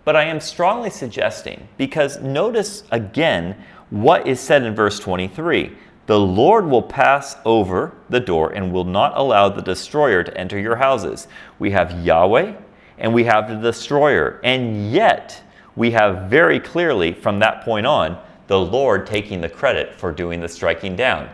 But 0.04 0.16
I 0.16 0.24
am 0.24 0.40
strongly 0.40 0.90
suggesting, 0.90 1.68
because 1.78 2.20
notice 2.22 2.84
again 2.92 3.56
what 3.90 4.28
is 4.28 4.40
said 4.40 4.64
in 4.64 4.74
verse 4.74 5.00
23 5.00 5.72
The 6.08 6.20
Lord 6.20 6.66
will 6.66 6.82
pass 6.82 7.38
over 7.46 7.94
the 8.10 8.20
door 8.20 8.52
and 8.52 8.74
will 8.74 8.84
not 8.84 9.14
allow 9.16 9.48
the 9.48 9.62
destroyer 9.62 10.24
to 10.24 10.38
enter 10.38 10.60
your 10.60 10.76
houses. 10.76 11.28
We 11.60 11.72
have 11.72 12.04
Yahweh 12.04 12.56
and 12.98 13.14
we 13.14 13.24
have 13.26 13.50
the 13.50 13.56
destroyer. 13.56 14.40
And 14.44 14.92
yet, 14.92 15.42
we 15.76 15.92
have 15.92 16.30
very 16.30 16.60
clearly 16.60 17.14
from 17.14 17.40
that 17.40 17.64
point 17.64 17.86
on 17.86 18.22
the 18.48 18.60
Lord 18.60 19.08
taking 19.08 19.42
the 19.42 19.50
credit 19.50 19.96
for 19.96 20.12
doing 20.12 20.42
the 20.42 20.48
striking 20.48 20.96
down. 20.96 21.30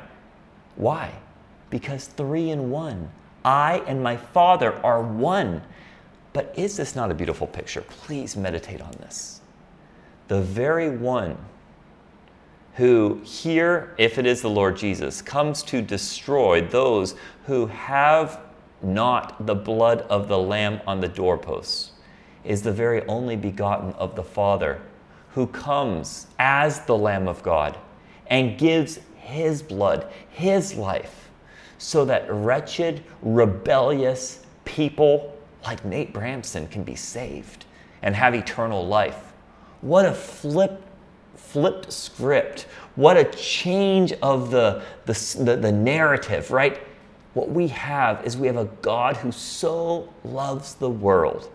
Why? 0.75 1.11
Because 1.69 2.05
three 2.07 2.51
in 2.51 2.69
one. 2.69 3.09
I 3.47 3.81
and 3.87 4.03
my 4.03 4.17
Father 4.17 4.73
are 4.85 5.01
one. 5.01 5.63
But 6.33 6.53
is 6.57 6.77
this 6.77 6.95
not 6.95 7.11
a 7.11 7.13
beautiful 7.13 7.47
picture? 7.47 7.81
Please 7.81 8.35
meditate 8.35 8.81
on 8.81 8.91
this. 8.99 9.41
the 10.27 10.41
very 10.41 10.89
one 10.89 11.37
who 12.75 13.19
here, 13.23 13.95
if 13.97 14.17
it 14.19 14.25
is 14.25 14.41
the 14.41 14.49
Lord 14.49 14.77
Jesus, 14.77 15.21
comes 15.21 15.63
to 15.63 15.81
destroy 15.81 16.61
those 16.61 17.15
who 17.45 17.65
have 17.67 18.39
not 18.83 19.45
the 19.47 19.55
blood 19.55 20.01
of 20.01 20.27
the 20.27 20.37
Lamb 20.37 20.81
on 20.85 20.99
the 20.99 21.07
doorposts, 21.07 21.91
is 22.43 22.61
the 22.61 22.71
very 22.71 23.05
only 23.07 23.35
begotten 23.35 23.93
of 23.93 24.15
the 24.15 24.23
Father, 24.23 24.79
who 25.33 25.47
comes 25.47 26.27
as 26.37 26.81
the 26.81 26.97
Lamb 26.97 27.27
of 27.27 27.41
God 27.41 27.77
and 28.27 28.57
gives 28.59 28.99
his 29.15 29.61
blood, 29.61 30.11
his 30.29 30.75
life, 30.75 31.26
so 31.77 32.05
that 32.05 32.31
wretched, 32.31 33.03
rebellious 33.21 34.45
people 34.65 35.37
like 35.63 35.83
Nate 35.85 36.13
Bramsen 36.13 36.69
can 36.69 36.83
be 36.83 36.95
saved 36.95 37.65
and 38.01 38.15
have 38.15 38.33
eternal 38.33 38.85
life. 38.87 39.33
What 39.81 40.05
a 40.05 40.13
flip 40.13 40.83
flipped 41.35 41.91
script. 41.93 42.67
What 42.95 43.15
a 43.15 43.23
change 43.23 44.11
of 44.21 44.51
the, 44.51 44.83
the, 45.05 45.13
the, 45.39 45.55
the, 45.55 45.71
narrative, 45.71 46.51
right? 46.51 46.79
What 47.35 47.49
we 47.49 47.67
have 47.69 48.25
is 48.25 48.35
we 48.35 48.47
have 48.47 48.57
a 48.57 48.65
God 48.81 49.17
who 49.17 49.31
so 49.31 50.11
loves 50.23 50.75
the 50.75 50.89
world 50.89 51.49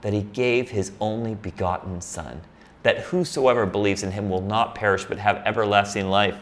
that 0.00 0.12
he 0.12 0.22
gave 0.22 0.70
his 0.70 0.92
only 1.00 1.34
begotten 1.34 2.00
Son, 2.00 2.40
that 2.82 3.00
whosoever 3.00 3.64
believes 3.66 4.02
in 4.02 4.10
him 4.10 4.28
will 4.28 4.40
not 4.40 4.74
perish 4.74 5.04
but 5.04 5.18
have 5.18 5.36
everlasting 5.44 6.08
life. 6.08 6.36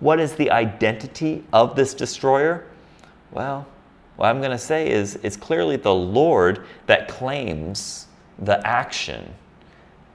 What 0.00 0.18
is 0.18 0.34
the 0.34 0.50
identity 0.50 1.44
of 1.52 1.76
this 1.76 1.94
destroyer? 1.94 2.66
Well, 3.30 3.66
what 4.16 4.28
I'm 4.28 4.38
going 4.38 4.50
to 4.50 4.58
say 4.58 4.90
is 4.90 5.18
it's 5.22 5.36
clearly 5.36 5.76
the 5.76 5.94
Lord 5.94 6.64
that 6.86 7.08
claims 7.08 8.06
the 8.38 8.64
action 8.66 9.34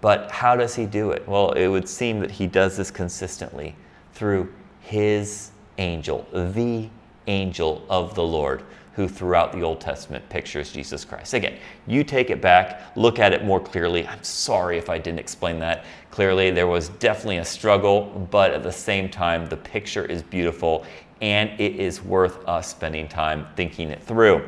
but 0.05 0.29
how 0.29 0.55
does 0.55 0.75
he 0.75 0.85
do 0.85 1.09
it? 1.09 1.27
Well, 1.27 1.53
it 1.53 1.67
would 1.67 1.89
seem 1.89 2.19
that 2.19 2.29
he 2.29 2.45
does 2.45 2.77
this 2.77 2.91
consistently 2.91 3.75
through 4.13 4.53
his 4.81 5.49
angel, 5.79 6.27
the 6.31 6.89
angel 7.25 7.83
of 7.89 8.13
the 8.13 8.21
Lord, 8.21 8.61
who 8.93 9.07
throughout 9.07 9.51
the 9.51 9.63
Old 9.63 9.81
Testament 9.81 10.29
pictures 10.29 10.71
Jesus 10.71 11.03
Christ. 11.03 11.33
Again, 11.33 11.57
you 11.87 12.03
take 12.03 12.29
it 12.29 12.39
back, 12.39 12.95
look 12.95 13.17
at 13.17 13.33
it 13.33 13.43
more 13.43 13.59
clearly. 13.59 14.05
I'm 14.05 14.23
sorry 14.23 14.77
if 14.77 14.91
I 14.91 14.99
didn't 14.99 15.21
explain 15.21 15.57
that 15.61 15.85
clearly. 16.11 16.51
There 16.51 16.67
was 16.67 16.89
definitely 16.89 17.37
a 17.37 17.45
struggle, 17.45 18.27
but 18.29 18.51
at 18.51 18.61
the 18.61 18.71
same 18.71 19.09
time, 19.09 19.49
the 19.49 19.57
picture 19.57 20.05
is 20.05 20.21
beautiful 20.21 20.85
and 21.25 21.59
it 21.59 21.77
is 21.77 22.03
worth 22.03 22.47
us 22.47 22.69
spending 22.69 23.07
time 23.07 23.47
thinking 23.55 23.89
it 23.89 24.03
through. 24.03 24.47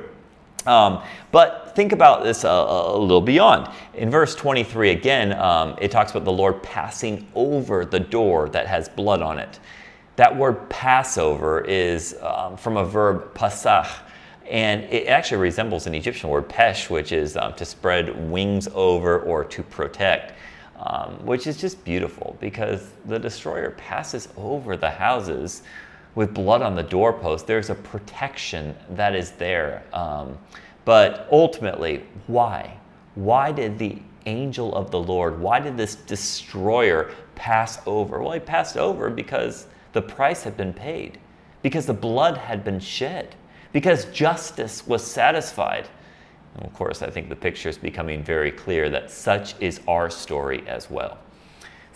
Um, 0.68 1.02
but 1.32 1.76
think 1.76 1.92
about 1.92 2.24
this 2.24 2.44
a, 2.44 2.48
a, 2.48 2.96
little 2.96 3.20
beyond. 3.20 3.68
In 3.96 4.12
verse 4.12 4.36
23, 4.36 4.92
again, 4.92 5.34
um, 5.34 5.76
it 5.82 5.90
talks 5.90 6.12
about 6.12 6.24
the 6.24 6.32
Lord 6.32 6.62
passing 6.62 7.26
over 7.34 7.84
the 7.84 8.00
door 8.00 8.50
that 8.50 8.68
has 8.68 8.90
blood 8.90 9.24
on 9.24 9.40
it. 9.40 9.60
That 10.18 10.38
word 10.38 10.70
Passover 10.70 11.62
is 11.62 12.16
um, 12.22 12.58
from 12.58 12.78
a 12.78 12.86
verb 12.86 13.34
pasach, 13.34 13.90
and 14.48 14.84
it 14.84 15.08
actually 15.08 15.42
resembles 15.42 15.88
an 15.88 15.96
Egyptian 15.96 16.30
word 16.30 16.48
pesh, 16.48 16.92
which 16.92 17.12
is 17.12 17.38
um, 17.38 17.54
to 17.56 17.66
spread 17.66 18.30
wings 18.30 18.68
over 18.76 19.20
or 19.22 19.44
to 19.46 19.64
protect. 19.64 20.34
Um, 20.80 21.26
which 21.26 21.48
is 21.48 21.58
just 21.58 21.84
beautiful 21.84 22.38
because 22.40 22.92
the 23.06 23.18
destroyer 23.18 23.72
passes 23.72 24.30
over 24.38 24.78
the 24.78 24.92
houses 24.92 25.64
with 26.18 26.34
blood 26.34 26.64
on 26.64 26.74
the 26.74 26.82
doorpost, 26.82 27.46
there's 27.46 27.70
a 27.70 27.76
protection 27.76 28.76
that 28.90 29.14
is 29.14 29.30
there. 29.34 29.84
Um, 29.94 30.36
but 30.84 31.28
ultimately, 31.32 32.02
why? 32.26 32.76
Why 33.14 33.52
did 33.52 33.78
the 33.78 34.00
angel 34.26 34.74
of 34.76 34.90
the 34.90 35.00
Lord, 35.00 35.40
why 35.40 35.60
did 35.60 35.78
this 35.78 35.94
destroyer 35.94 37.12
pass 37.36 37.80
over? 37.86 38.20
Well, 38.20 38.32
he 38.32 38.40
passed 38.40 38.78
over 38.78 39.12
because 39.12 39.68
the 39.94 40.02
price 40.02 40.42
had 40.42 40.58
been 40.58 40.74
paid, 40.74 41.20
because 41.62 41.86
the 41.86 41.94
blood 41.94 42.36
had 42.36 42.64
been 42.64 42.80
shed, 42.80 43.36
because 43.72 44.06
justice 44.06 44.88
was 44.88 45.06
satisfied. 45.06 45.88
And 46.56 46.66
of 46.66 46.74
course, 46.74 47.04
I 47.04 47.12
think 47.12 47.30
the 47.30 47.36
picture 47.36 47.70
is 47.70 47.78
becoming 47.78 48.24
very 48.24 48.52
clear 48.52 48.90
that 48.90 49.12
such 49.12 49.54
is 49.62 49.82
our 49.88 50.10
story 50.10 50.68
as 50.68 50.90
well. 50.90 51.20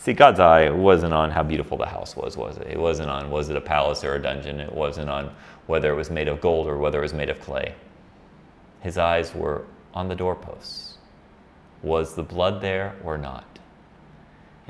See, 0.02 0.14
God's 0.14 0.40
eye 0.40 0.68
wasn't 0.68 1.14
on 1.14 1.30
how 1.30 1.44
beautiful 1.44 1.78
the 1.78 1.86
house 1.86 2.16
was, 2.16 2.36
was 2.36 2.56
it? 2.56 2.66
It 2.66 2.76
wasn't 2.76 3.08
on 3.08 3.30
was 3.30 3.50
it 3.50 3.56
a 3.56 3.60
palace 3.60 4.02
or 4.02 4.16
a 4.16 4.20
dungeon. 4.20 4.58
It 4.58 4.74
wasn't 4.74 5.08
on 5.08 5.32
whether 5.68 5.92
it 5.92 5.94
was 5.94 6.10
made 6.10 6.26
of 6.26 6.40
gold 6.40 6.66
or 6.66 6.76
whether 6.76 6.98
it 6.98 7.02
was 7.02 7.14
made 7.14 7.30
of 7.30 7.40
clay. 7.40 7.76
His 8.80 8.98
eyes 8.98 9.32
were 9.32 9.64
on 9.94 10.08
the 10.08 10.16
doorposts. 10.16 10.94
Was 11.84 12.16
the 12.16 12.22
blood 12.24 12.60
there 12.60 12.96
or 13.04 13.16
not? 13.16 13.60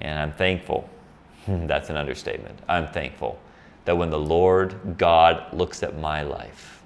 And 0.01 0.19
I'm 0.19 0.33
thankful, 0.33 0.87
that's 1.49 1.89
an 1.89 1.97
understatement. 1.97 2.59
I'm 2.69 2.89
thankful 2.89 3.39
that 3.87 3.97
when 3.97 4.11
the 4.11 4.21
Lord 4.21 4.99
God 4.99 5.51
looks 5.55 5.83
at 5.83 5.99
my 5.99 6.21
life, 6.21 6.83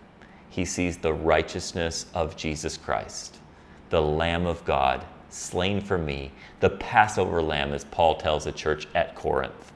he 0.51 0.65
sees 0.65 0.99
the 0.99 1.13
righteousness 1.13 2.07
of 2.15 2.37
Jesus 2.37 2.77
Christ, 2.77 3.39
the 3.91 4.01
Lamb 4.01 4.47
of 4.47 4.65
God 4.65 5.05
slain 5.37 5.81
for 5.81 5.99
me, 5.99 6.33
the 6.61 6.71
Passover 6.71 7.43
lamb, 7.43 7.73
as 7.73 7.85
Paul 7.85 8.17
tells 8.17 8.45
the 8.45 8.53
church 8.53 8.89
at 8.95 9.15
Corinth. 9.15 9.73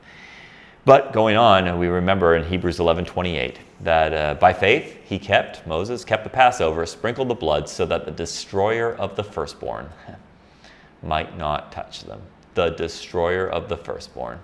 But 0.84 1.12
going 1.12 1.36
on, 1.36 1.78
we 1.78 1.88
remember 1.88 2.34
in 2.34 2.44
Hebrews 2.44 2.78
11:28 2.78 3.56
that 3.82 4.12
uh, 4.12 4.34
by 4.34 4.52
faith 4.52 4.98
he 5.04 5.18
kept 5.18 5.66
Moses 5.66 6.04
kept 6.04 6.24
the 6.24 6.30
Passover, 6.30 6.86
sprinkled 6.86 7.28
the 7.28 7.34
blood, 7.34 7.68
so 7.68 7.84
that 7.86 8.06
the 8.06 8.10
destroyer 8.10 8.94
of 8.94 9.14
the 9.14 9.22
firstborn 9.22 9.88
might 11.02 11.36
not 11.36 11.70
touch 11.70 12.04
them. 12.04 12.22
The 12.54 12.70
destroyer 12.70 13.46
of 13.48 13.68
the 13.68 13.76
firstborn. 13.76 14.40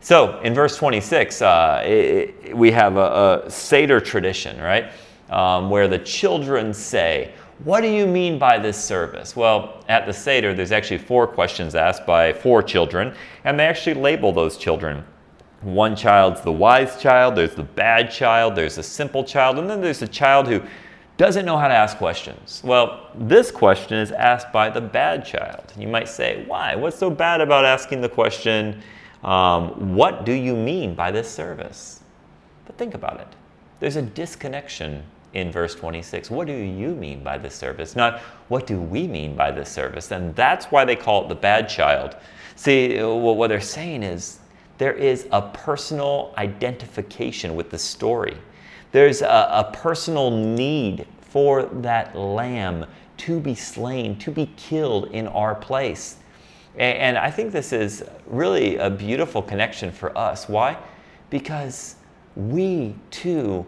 So 0.00 0.38
in 0.40 0.54
verse 0.54 0.76
26, 0.76 1.42
uh, 1.42 1.82
it, 1.84 2.56
we 2.56 2.70
have 2.72 2.96
a, 2.96 3.42
a 3.46 3.50
Seder 3.50 4.00
tradition, 4.00 4.60
right, 4.60 4.92
um, 5.30 5.70
where 5.70 5.88
the 5.88 5.98
children 5.98 6.74
say, 6.74 7.32
what 7.64 7.80
do 7.80 7.88
you 7.88 8.06
mean 8.06 8.38
by 8.38 8.58
this 8.58 8.76
service? 8.76 9.34
Well, 9.34 9.82
at 9.88 10.06
the 10.06 10.12
Seder, 10.12 10.52
there's 10.52 10.72
actually 10.72 10.98
four 10.98 11.26
questions 11.26 11.74
asked 11.74 12.04
by 12.06 12.32
four 12.32 12.62
children, 12.62 13.14
and 13.44 13.58
they 13.58 13.64
actually 13.64 13.94
label 13.94 14.32
those 14.32 14.58
children. 14.58 15.04
One 15.62 15.96
child's 15.96 16.42
the 16.42 16.52
wise 16.52 17.00
child, 17.00 17.34
there's 17.34 17.54
the 17.54 17.62
bad 17.62 18.10
child, 18.10 18.54
there's 18.54 18.76
the 18.76 18.82
simple 18.82 19.24
child, 19.24 19.58
and 19.58 19.68
then 19.70 19.80
there's 19.80 20.02
a 20.02 20.08
child 20.08 20.46
who 20.46 20.60
doesn't 21.16 21.46
know 21.46 21.56
how 21.56 21.66
to 21.66 21.74
ask 21.74 21.96
questions. 21.96 22.60
Well, 22.62 23.10
this 23.14 23.50
question 23.50 23.96
is 23.96 24.12
asked 24.12 24.52
by 24.52 24.68
the 24.68 24.82
bad 24.82 25.24
child. 25.24 25.72
You 25.78 25.88
might 25.88 26.08
say, 26.08 26.44
why? 26.46 26.76
What's 26.76 26.98
so 26.98 27.08
bad 27.08 27.40
about 27.40 27.64
asking 27.64 28.02
the 28.02 28.08
question, 28.08 28.82
um, 29.24 29.94
what 29.94 30.26
do 30.26 30.32
you 30.32 30.54
mean 30.54 30.94
by 30.94 31.10
this 31.10 31.28
service? 31.28 32.02
But 32.66 32.76
think 32.76 32.94
about 32.94 33.18
it. 33.18 33.28
There's 33.80 33.96
a 33.96 34.02
disconnection 34.02 35.02
in 35.36 35.52
verse 35.52 35.74
26. 35.74 36.30
What 36.30 36.46
do 36.46 36.54
you 36.54 36.94
mean 36.94 37.22
by 37.22 37.36
this 37.36 37.54
service? 37.54 37.94
Not 37.94 38.20
what 38.48 38.66
do 38.66 38.80
we 38.80 39.06
mean 39.06 39.36
by 39.36 39.50
this 39.50 39.70
service? 39.70 40.10
And 40.10 40.34
that's 40.34 40.66
why 40.66 40.86
they 40.86 40.96
call 40.96 41.24
it 41.24 41.28
the 41.28 41.34
bad 41.34 41.68
child. 41.68 42.16
See, 42.56 42.98
what 43.02 43.48
they're 43.48 43.60
saying 43.60 44.02
is 44.02 44.40
there 44.78 44.94
is 44.94 45.28
a 45.32 45.42
personal 45.42 46.32
identification 46.38 47.54
with 47.54 47.68
the 47.68 47.78
story. 47.78 48.38
There's 48.92 49.20
a, 49.20 49.26
a 49.26 49.70
personal 49.74 50.30
need 50.30 51.06
for 51.20 51.64
that 51.64 52.16
lamb 52.16 52.86
to 53.18 53.38
be 53.38 53.54
slain, 53.54 54.18
to 54.20 54.30
be 54.30 54.50
killed 54.56 55.10
in 55.10 55.26
our 55.26 55.54
place. 55.54 56.16
And, 56.76 56.98
and 56.98 57.18
I 57.18 57.30
think 57.30 57.52
this 57.52 57.74
is 57.74 58.04
really 58.26 58.76
a 58.76 58.88
beautiful 58.88 59.42
connection 59.42 59.92
for 59.92 60.16
us. 60.16 60.48
Why? 60.48 60.78
Because 61.28 61.96
we 62.36 62.94
too 63.10 63.66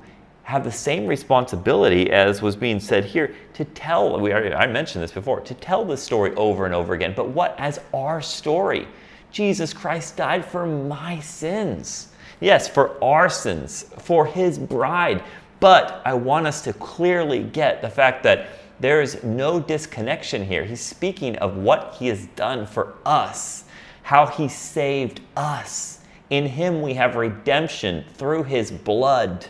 have 0.48 0.64
the 0.64 0.72
same 0.72 1.06
responsibility 1.06 2.10
as 2.10 2.40
was 2.40 2.56
being 2.56 2.80
said 2.80 3.04
here 3.04 3.34
to 3.52 3.64
tell 3.66 4.18
we 4.18 4.32
already, 4.32 4.54
I 4.54 4.66
mentioned 4.66 5.02
this 5.02 5.12
before 5.12 5.40
to 5.40 5.54
tell 5.54 5.84
the 5.84 5.96
story 5.96 6.34
over 6.36 6.64
and 6.64 6.74
over 6.74 6.94
again. 6.94 7.12
But 7.14 7.28
what 7.28 7.54
as 7.58 7.78
our 7.92 8.22
story? 8.22 8.88
Jesus 9.30 9.74
Christ 9.74 10.16
died 10.16 10.44
for 10.44 10.64
my 10.64 11.20
sins. 11.20 12.08
Yes 12.40 12.66
for 12.66 13.02
our 13.04 13.28
sins 13.28 13.84
for 13.98 14.24
his 14.24 14.58
bride. 14.58 15.22
But 15.60 16.00
I 16.06 16.14
want 16.14 16.46
us 16.46 16.62
to 16.62 16.72
clearly 16.72 17.42
get 17.42 17.82
the 17.82 17.90
fact 17.90 18.22
that 18.22 18.48
there 18.80 19.02
is 19.02 19.22
no 19.22 19.60
disconnection 19.60 20.46
here. 20.46 20.64
He's 20.64 20.80
speaking 20.80 21.36
of 21.36 21.58
what 21.58 21.96
he 21.98 22.06
has 22.06 22.26
done 22.36 22.66
for 22.66 22.94
us 23.04 23.64
how 24.08 24.24
he 24.24 24.48
saved 24.48 25.20
us. 25.36 25.98
In 26.30 26.46
him 26.46 26.80
we 26.80 26.94
have 26.94 27.14
redemption 27.14 28.06
through 28.14 28.44
his 28.44 28.70
blood 28.70 29.46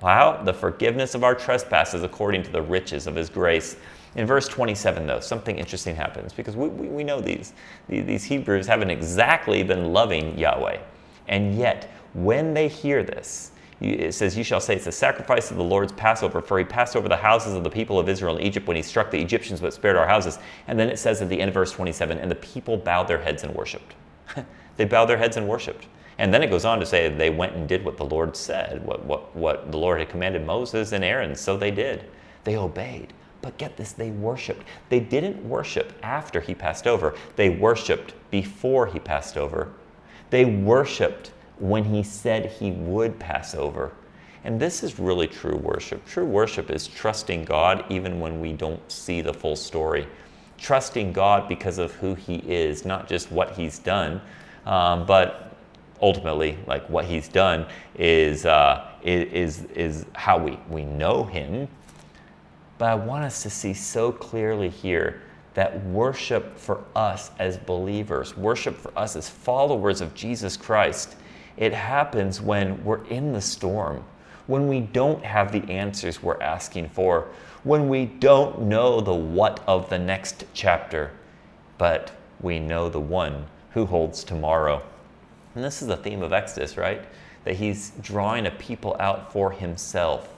Wow, 0.00 0.42
the 0.42 0.54
forgiveness 0.54 1.14
of 1.14 1.24
our 1.24 1.34
trespasses 1.34 2.02
according 2.02 2.44
to 2.44 2.50
the 2.50 2.62
riches 2.62 3.06
of 3.06 3.14
his 3.16 3.28
grace. 3.28 3.76
In 4.14 4.26
verse 4.26 4.48
27, 4.48 5.06
though, 5.06 5.20
something 5.20 5.58
interesting 5.58 5.94
happens 5.94 6.32
because 6.32 6.56
we, 6.56 6.68
we, 6.68 6.88
we 6.88 7.04
know 7.04 7.20
these, 7.20 7.52
these 7.88 8.24
Hebrews 8.24 8.66
haven't 8.66 8.90
exactly 8.90 9.62
been 9.62 9.92
loving 9.92 10.38
Yahweh. 10.38 10.78
And 11.26 11.54
yet, 11.56 11.90
when 12.14 12.54
they 12.54 12.68
hear 12.68 13.02
this, 13.02 13.52
it 13.80 14.12
says, 14.14 14.36
You 14.36 14.42
shall 14.42 14.60
say 14.60 14.74
it's 14.74 14.86
the 14.86 14.92
sacrifice 14.92 15.50
of 15.50 15.56
the 15.56 15.64
Lord's 15.64 15.92
Passover, 15.92 16.40
for 16.40 16.58
he 16.58 16.64
passed 16.64 16.96
over 16.96 17.08
the 17.08 17.16
houses 17.16 17.54
of 17.54 17.62
the 17.62 17.70
people 17.70 17.98
of 17.98 18.08
Israel 18.08 18.36
in 18.36 18.42
Egypt 18.42 18.66
when 18.66 18.76
he 18.76 18.82
struck 18.82 19.10
the 19.10 19.20
Egyptians 19.20 19.60
but 19.60 19.72
spared 19.72 19.96
our 19.96 20.06
houses. 20.06 20.38
And 20.66 20.78
then 20.78 20.88
it 20.88 20.98
says 20.98 21.22
at 21.22 21.28
the 21.28 21.40
end 21.40 21.48
of 21.48 21.54
verse 21.54 21.72
27, 21.72 22.18
And 22.18 22.30
the 22.30 22.36
people 22.36 22.76
bowed 22.76 23.06
their 23.06 23.20
heads 23.20 23.44
and 23.44 23.54
worshiped. 23.54 23.94
they 24.76 24.84
bowed 24.84 25.06
their 25.06 25.18
heads 25.18 25.36
and 25.36 25.46
worshiped. 25.46 25.86
And 26.18 26.34
then 26.34 26.42
it 26.42 26.50
goes 26.50 26.64
on 26.64 26.80
to 26.80 26.86
say 26.86 27.08
they 27.08 27.30
went 27.30 27.54
and 27.54 27.68
did 27.68 27.84
what 27.84 27.96
the 27.96 28.04
Lord 28.04 28.36
said, 28.36 28.84
what, 28.84 29.04
what, 29.04 29.34
what 29.36 29.70
the 29.70 29.78
Lord 29.78 30.00
had 30.00 30.08
commanded 30.08 30.44
Moses 30.44 30.92
and 30.92 31.04
Aaron. 31.04 31.34
So 31.34 31.56
they 31.56 31.70
did. 31.70 32.04
They 32.44 32.56
obeyed. 32.56 33.12
But 33.40 33.56
get 33.56 33.76
this, 33.76 33.92
they 33.92 34.10
worshiped. 34.10 34.66
They 34.88 34.98
didn't 34.98 35.48
worship 35.48 35.92
after 36.02 36.40
he 36.40 36.54
passed 36.54 36.86
over, 36.86 37.14
they 37.36 37.50
worshiped 37.50 38.14
before 38.30 38.86
he 38.86 38.98
passed 38.98 39.36
over. 39.36 39.72
They 40.30 40.44
worshiped 40.44 41.30
when 41.58 41.84
he 41.84 42.02
said 42.02 42.46
he 42.46 42.72
would 42.72 43.18
pass 43.18 43.54
over. 43.54 43.92
And 44.44 44.60
this 44.60 44.82
is 44.82 44.98
really 44.98 45.26
true 45.26 45.56
worship. 45.56 46.04
True 46.06 46.24
worship 46.24 46.70
is 46.70 46.86
trusting 46.86 47.44
God 47.44 47.84
even 47.88 48.20
when 48.20 48.40
we 48.40 48.52
don't 48.52 48.80
see 48.90 49.20
the 49.20 49.34
full 49.34 49.56
story. 49.56 50.06
Trusting 50.56 51.12
God 51.12 51.48
because 51.48 51.78
of 51.78 51.92
who 51.92 52.14
He 52.14 52.36
is, 52.36 52.84
not 52.84 53.08
just 53.08 53.30
what 53.30 53.52
He's 53.52 53.78
done, 53.78 54.20
um, 54.64 55.06
but 55.06 55.56
ultimately, 56.00 56.58
like 56.66 56.88
what 56.88 57.04
He's 57.04 57.28
done 57.28 57.66
is, 57.96 58.46
uh, 58.46 58.88
is, 59.02 59.64
is 59.74 60.06
how 60.14 60.38
we, 60.38 60.58
we 60.68 60.84
know 60.84 61.24
Him. 61.24 61.68
But 62.78 62.90
I 62.90 62.94
want 62.94 63.24
us 63.24 63.42
to 63.42 63.50
see 63.50 63.74
so 63.74 64.12
clearly 64.12 64.68
here 64.68 65.22
that 65.54 65.84
worship 65.86 66.56
for 66.56 66.84
us 66.94 67.30
as 67.38 67.56
believers, 67.56 68.36
worship 68.36 68.76
for 68.76 68.96
us 68.96 69.16
as 69.16 69.28
followers 69.28 70.00
of 70.00 70.14
Jesus 70.14 70.56
Christ, 70.56 71.16
it 71.56 71.72
happens 71.72 72.40
when 72.40 72.82
we're 72.84 73.04
in 73.06 73.32
the 73.32 73.40
storm 73.40 74.04
when 74.48 74.66
we 74.66 74.80
don't 74.80 75.24
have 75.24 75.52
the 75.52 75.62
answers 75.70 76.22
we're 76.22 76.40
asking 76.40 76.88
for, 76.88 77.28
when 77.62 77.88
we 77.88 78.06
don't 78.06 78.62
know 78.62 79.00
the 79.00 79.14
what 79.14 79.62
of 79.68 79.88
the 79.90 79.98
next 79.98 80.44
chapter, 80.54 81.12
but 81.76 82.10
we 82.40 82.58
know 82.58 82.88
the 82.88 83.00
one 83.00 83.46
who 83.72 83.84
holds 83.84 84.24
tomorrow. 84.24 84.82
And 85.54 85.64
this 85.64 85.82
is 85.82 85.88
the 85.88 85.96
theme 85.96 86.22
of 86.22 86.32
Exodus, 86.32 86.76
right? 86.76 87.02
That 87.44 87.56
he's 87.56 87.92
drawing 88.00 88.46
a 88.46 88.50
people 88.50 88.96
out 89.00 89.32
for 89.32 89.50
himself. 89.50 90.34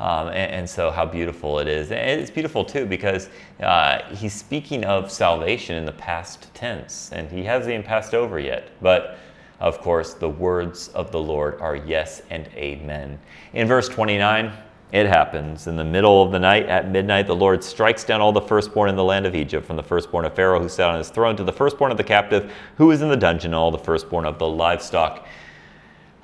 Um, 0.00 0.28
and, 0.28 0.52
and, 0.52 0.70
so, 0.70 0.92
how 0.92 1.04
beautiful 1.04 1.58
it 1.58 1.66
is. 1.66 1.90
And 1.90 2.20
it's 2.20 2.30
beautiful 2.30 2.64
too 2.64 2.86
because 2.86 3.28
uh, 3.60 4.02
he's 4.14 4.32
speaking 4.32 4.84
of 4.84 5.10
salvation 5.10 5.74
in 5.74 5.84
the 5.84 5.92
past 5.92 6.54
tense, 6.54 7.10
and 7.12 7.28
he 7.28 7.42
hasn't 7.42 7.72
even 7.72 7.84
passed 7.84 8.14
over 8.14 8.38
yet. 8.38 8.70
But 8.80 9.18
of 9.58 9.80
course, 9.80 10.14
the 10.14 10.28
words 10.28 10.88
of 10.88 11.10
the 11.10 11.18
Lord 11.18 11.60
are 11.60 11.74
yes 11.74 12.22
and 12.30 12.46
amen. 12.54 13.18
In 13.54 13.66
verse 13.66 13.88
29, 13.88 14.52
it 14.92 15.06
happens. 15.06 15.66
In 15.66 15.76
the 15.76 15.84
middle 15.84 16.22
of 16.22 16.32
the 16.32 16.38
night, 16.38 16.66
at 16.66 16.90
midnight, 16.90 17.26
the 17.26 17.36
Lord 17.36 17.62
strikes 17.62 18.04
down 18.04 18.20
all 18.20 18.32
the 18.32 18.40
firstborn 18.40 18.88
in 18.88 18.96
the 18.96 19.04
land 19.04 19.26
of 19.26 19.34
Egypt, 19.34 19.66
from 19.66 19.76
the 19.76 19.82
firstborn 19.82 20.24
of 20.24 20.34
Pharaoh 20.34 20.60
who 20.60 20.68
sat 20.68 20.88
on 20.90 20.98
his 20.98 21.10
throne 21.10 21.36
to 21.36 21.44
the 21.44 21.52
firstborn 21.52 21.90
of 21.90 21.96
the 21.96 22.04
captive 22.04 22.52
who 22.76 22.86
was 22.86 23.02
in 23.02 23.08
the 23.08 23.16
dungeon, 23.16 23.50
and 23.50 23.54
all 23.54 23.70
the 23.70 23.78
firstborn 23.78 24.24
of 24.24 24.38
the 24.38 24.48
livestock. 24.48 25.26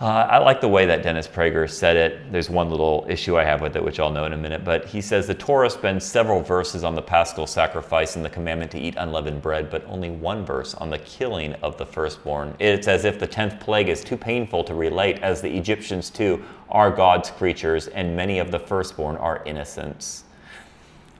Uh, 0.04 0.28
I 0.30 0.36
like 0.36 0.60
the 0.60 0.68
way 0.68 0.84
that 0.84 1.02
Dennis 1.02 1.26
Prager 1.26 1.66
said 1.66 1.96
it. 1.96 2.30
There's 2.30 2.50
one 2.50 2.68
little 2.68 3.06
issue 3.08 3.38
I 3.38 3.44
have 3.44 3.62
with 3.62 3.74
it, 3.74 3.82
which 3.82 3.98
I'll 3.98 4.10
know 4.10 4.26
in 4.26 4.34
a 4.34 4.36
minute. 4.36 4.62
But 4.62 4.84
he 4.84 5.00
says 5.00 5.26
the 5.26 5.34
Torah 5.34 5.70
spends 5.70 6.04
several 6.04 6.42
verses 6.42 6.84
on 6.84 6.94
the 6.94 7.00
paschal 7.00 7.46
sacrifice 7.46 8.14
and 8.14 8.22
the 8.22 8.28
commandment 8.28 8.70
to 8.72 8.78
eat 8.78 8.96
unleavened 8.98 9.40
bread, 9.40 9.70
but 9.70 9.82
only 9.86 10.10
one 10.10 10.44
verse 10.44 10.74
on 10.74 10.90
the 10.90 10.98
killing 10.98 11.54
of 11.62 11.78
the 11.78 11.86
firstborn. 11.86 12.54
It's 12.58 12.86
as 12.86 13.06
if 13.06 13.18
the 13.18 13.26
tenth 13.26 13.58
plague 13.60 13.88
is 13.88 14.04
too 14.04 14.18
painful 14.18 14.62
to 14.64 14.74
relate, 14.74 15.22
as 15.22 15.40
the 15.40 15.56
Egyptians 15.56 16.10
too 16.10 16.44
are 16.68 16.90
God's 16.90 17.30
creatures, 17.30 17.86
and 17.86 18.14
many 18.14 18.40
of 18.40 18.50
the 18.50 18.58
firstborn 18.58 19.16
are 19.16 19.42
innocents. 19.46 20.23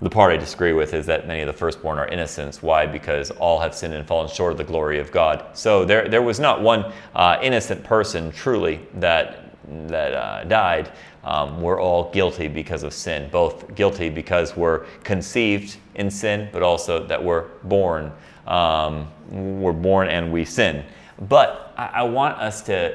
The 0.03 0.11
part 0.11 0.33
I 0.33 0.37
disagree 0.37 0.73
with 0.73 0.93
is 0.93 1.07
that 1.07 1.27
many 1.27 1.41
of 1.41 1.47
the 1.47 1.53
firstborn 1.53 1.99
are 1.99 2.09
innocents. 2.09 2.63
Why? 2.63 2.85
Because 2.85 3.31
all 3.31 3.61
have 3.61 3.75
sinned 3.75 3.95
and 3.95 4.07
fallen 4.07 4.29
short 4.29 4.53
of 4.53 4.59
the 4.59 4.65
glory 4.65 4.99
of 4.99 5.13
God. 5.13 5.47
So 5.55 5.85
there, 5.85 6.09
there 6.09 6.23
was 6.23 6.41
not 6.41 6.61
one 6.61 6.93
uh, 7.15 7.39
innocent 7.41 7.85
person 7.85 8.33
truly 8.33 8.81
that, 8.95 9.57
that 9.89 10.13
uh, 10.13 10.45
died. 10.45 10.93
Um, 11.23 11.63
we're 11.63 11.81
all 11.81 12.11
guilty 12.11 12.49
because 12.49 12.83
of 12.83 12.93
sin, 12.93 13.31
both 13.31 13.75
guilty 13.75 14.11
because 14.11 14.57
we're 14.57 14.81
conceived 15.05 15.79
in 15.95 16.11
sin, 16.11 16.49
but 16.53 16.63
also 16.63 17.07
that 17.07 17.23
we're 17.23 17.49
born. 17.63 18.13
Um, 18.47 19.09
we're 19.31 19.73
born 19.73 20.09
and 20.09 20.33
we 20.33 20.45
sin. 20.45 20.85
But 21.29 21.73
I, 21.77 21.87
I 21.87 22.03
want 22.03 22.37
us 22.39 22.63
to 22.63 22.95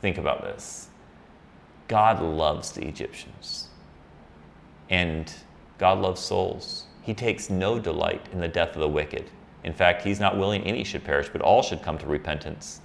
think 0.00 0.18
about 0.18 0.42
this. 0.42 0.88
God 1.86 2.22
loves 2.22 2.72
the 2.72 2.86
Egyptians. 2.86 3.68
And 4.88 5.32
God 5.80 5.98
loves 5.98 6.20
souls. 6.20 6.84
He 7.00 7.14
takes 7.14 7.48
no 7.48 7.78
delight 7.78 8.26
in 8.32 8.38
the 8.38 8.48
death 8.48 8.74
of 8.74 8.80
the 8.80 8.88
wicked. 8.88 9.30
In 9.64 9.72
fact, 9.72 10.02
he's 10.02 10.20
not 10.20 10.36
willing 10.36 10.62
any 10.64 10.84
should 10.84 11.02
perish, 11.02 11.30
but 11.32 11.40
all 11.40 11.62
should 11.62 11.82
come 11.82 11.96
to 11.96 12.06
repentance. 12.06 12.82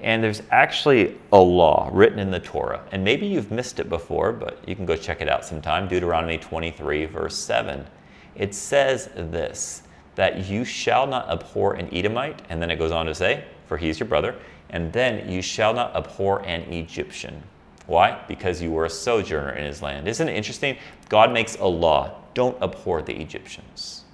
And 0.00 0.24
there's 0.24 0.42
actually 0.50 1.18
a 1.30 1.38
law 1.38 1.90
written 1.92 2.18
in 2.18 2.30
the 2.30 2.40
Torah. 2.40 2.82
And 2.90 3.04
maybe 3.04 3.26
you've 3.26 3.50
missed 3.50 3.80
it 3.80 3.90
before, 3.90 4.32
but 4.32 4.66
you 4.66 4.74
can 4.74 4.86
go 4.86 4.96
check 4.96 5.20
it 5.20 5.28
out 5.28 5.44
sometime. 5.44 5.86
Deuteronomy 5.88 6.38
23, 6.38 7.04
verse 7.04 7.36
7. 7.36 7.86
It 8.34 8.54
says 8.54 9.10
this 9.14 9.82
that 10.14 10.46
you 10.46 10.64
shall 10.64 11.06
not 11.06 11.28
abhor 11.28 11.74
an 11.74 11.94
Edomite. 11.94 12.40
And 12.48 12.62
then 12.62 12.70
it 12.70 12.76
goes 12.76 12.92
on 12.92 13.04
to 13.06 13.14
say, 13.14 13.44
for 13.66 13.76
he 13.76 13.90
is 13.90 14.00
your 14.00 14.08
brother. 14.08 14.36
And 14.70 14.90
then 14.90 15.30
you 15.30 15.42
shall 15.42 15.74
not 15.74 15.94
abhor 15.94 16.42
an 16.46 16.62
Egyptian. 16.72 17.42
Why? 17.86 18.22
Because 18.28 18.62
you 18.62 18.70
were 18.70 18.84
a 18.84 18.90
sojourner 18.90 19.52
in 19.52 19.64
his 19.64 19.82
land. 19.82 20.06
Isn't 20.06 20.28
it 20.28 20.36
interesting? 20.36 20.76
God 21.08 21.32
makes 21.32 21.56
a 21.56 21.66
law 21.66 22.22
don't 22.34 22.60
abhor 22.62 23.02
the 23.02 23.14
Egyptians. 23.20 24.04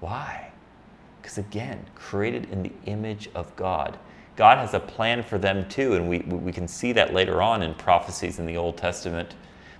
Why? 0.00 0.50
Because 1.20 1.38
again, 1.38 1.84
created 1.94 2.50
in 2.50 2.62
the 2.62 2.72
image 2.86 3.28
of 3.34 3.54
God. 3.56 3.98
God 4.36 4.58
has 4.58 4.74
a 4.74 4.80
plan 4.80 5.22
for 5.22 5.38
them 5.38 5.68
too, 5.68 5.94
and 5.94 6.08
we, 6.08 6.18
we 6.20 6.52
can 6.52 6.68
see 6.68 6.92
that 6.92 7.14
later 7.14 7.40
on 7.40 7.62
in 7.62 7.74
prophecies 7.74 8.38
in 8.38 8.46
the 8.46 8.56
Old 8.56 8.76
Testament. 8.76 9.34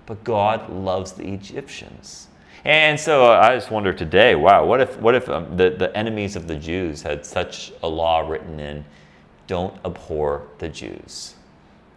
But 0.05 0.23
God 0.23 0.69
loves 0.69 1.13
the 1.13 1.27
Egyptians. 1.27 2.27
And 2.65 2.99
so 2.99 3.25
uh, 3.25 3.39
I 3.39 3.55
just 3.55 3.71
wonder 3.71 3.93
today, 3.93 4.35
wow, 4.35 4.65
what 4.65 4.81
if, 4.81 4.97
what 4.99 5.15
if 5.15 5.29
um, 5.29 5.55
the, 5.55 5.69
the 5.69 5.95
enemies 5.95 6.35
of 6.35 6.47
the 6.47 6.55
Jews 6.55 7.01
had 7.01 7.25
such 7.25 7.71
a 7.83 7.87
law 7.87 8.27
written 8.27 8.59
in, 8.59 8.83
don't 9.45 9.77
abhor 9.85 10.47
the 10.57 10.67
Jews? 10.67 11.35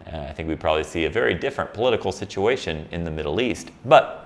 And 0.05 0.21
I 0.23 0.33
think 0.33 0.49
we 0.49 0.55
probably 0.55 0.83
see 0.83 1.05
a 1.05 1.09
very 1.09 1.33
different 1.33 1.73
political 1.73 2.11
situation 2.11 2.87
in 2.91 3.03
the 3.03 3.11
Middle 3.11 3.41
East. 3.41 3.71
But 3.85 4.21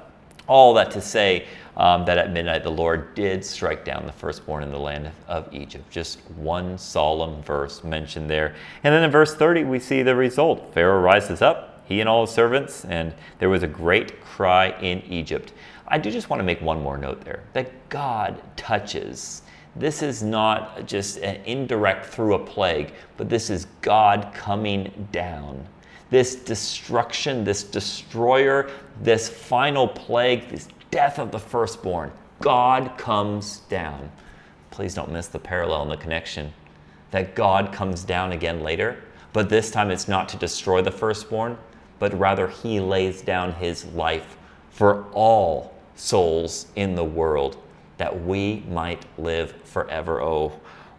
all 0.47 0.73
that 0.75 0.91
to 0.91 1.01
say 1.01 1.47
um, 1.77 2.05
that 2.05 2.17
at 2.17 2.31
midnight 2.31 2.63
the 2.63 2.71
Lord 2.71 3.15
did 3.15 3.43
strike 3.43 3.83
down 3.83 4.05
the 4.05 4.11
firstborn 4.11 4.63
in 4.63 4.71
the 4.71 4.79
land 4.79 5.11
of 5.27 5.53
Egypt. 5.53 5.89
Just 5.89 6.19
one 6.31 6.77
solemn 6.77 7.41
verse 7.43 7.83
mentioned 7.83 8.29
there. 8.29 8.55
And 8.83 8.93
then 8.93 9.03
in 9.03 9.11
verse 9.11 9.35
30, 9.35 9.63
we 9.63 9.79
see 9.79 10.03
the 10.03 10.15
result 10.15 10.73
Pharaoh 10.73 11.01
rises 11.01 11.41
up, 11.41 11.83
he 11.85 11.99
and 11.99 12.09
all 12.09 12.25
his 12.25 12.33
servants, 12.33 12.85
and 12.85 13.13
there 13.39 13.49
was 13.49 13.63
a 13.63 13.67
great 13.67 14.21
cry 14.21 14.69
in 14.81 15.01
Egypt. 15.09 15.53
I 15.87 15.97
do 15.97 16.09
just 16.09 16.29
want 16.29 16.39
to 16.39 16.43
make 16.43 16.61
one 16.61 16.81
more 16.81 16.97
note 16.97 17.21
there 17.21 17.43
that 17.53 17.89
God 17.89 18.41
touches. 18.55 19.43
This 19.75 20.01
is 20.01 20.23
not 20.23 20.85
just 20.87 21.17
an 21.17 21.41
indirect 21.45 22.05
through 22.05 22.35
a 22.35 22.39
plague, 22.39 22.93
but 23.17 23.29
this 23.29 23.49
is 23.49 23.67
God 23.81 24.31
coming 24.33 25.07
down 25.11 25.67
this 26.09 26.35
destruction, 26.35 27.43
this 27.43 27.63
destroyer, 27.63 28.69
this 29.01 29.27
final 29.27 29.87
plague, 29.87 30.47
this 30.49 30.67
death 30.91 31.19
of 31.19 31.31
the 31.31 31.39
firstborn. 31.39 32.11
God 32.41 32.97
comes 32.97 33.59
down. 33.69 34.11
Please 34.71 34.93
don't 34.93 35.11
miss 35.11 35.27
the 35.27 35.39
parallel 35.39 35.83
and 35.83 35.91
the 35.91 35.97
connection 35.97 36.53
that 37.11 37.35
God 37.35 37.71
comes 37.71 38.03
down 38.03 38.33
again 38.33 38.61
later, 38.61 39.01
but 39.33 39.49
this 39.49 39.71
time 39.71 39.89
it's 39.89 40.07
not 40.07 40.27
to 40.29 40.37
destroy 40.37 40.81
the 40.81 40.91
firstborn, 40.91 41.57
but 41.97 42.17
rather 42.17 42.47
he 42.47 42.79
lays 42.79 43.21
down 43.21 43.53
his 43.53 43.85
life 43.85 44.37
for 44.69 45.05
all 45.11 45.73
souls 45.95 46.67
in 46.75 46.95
the 46.95 47.03
world 47.03 47.57
that 47.97 48.25
we 48.25 48.63
might 48.69 49.05
live 49.17 49.53
forever. 49.63 50.21
Oh, 50.21 50.53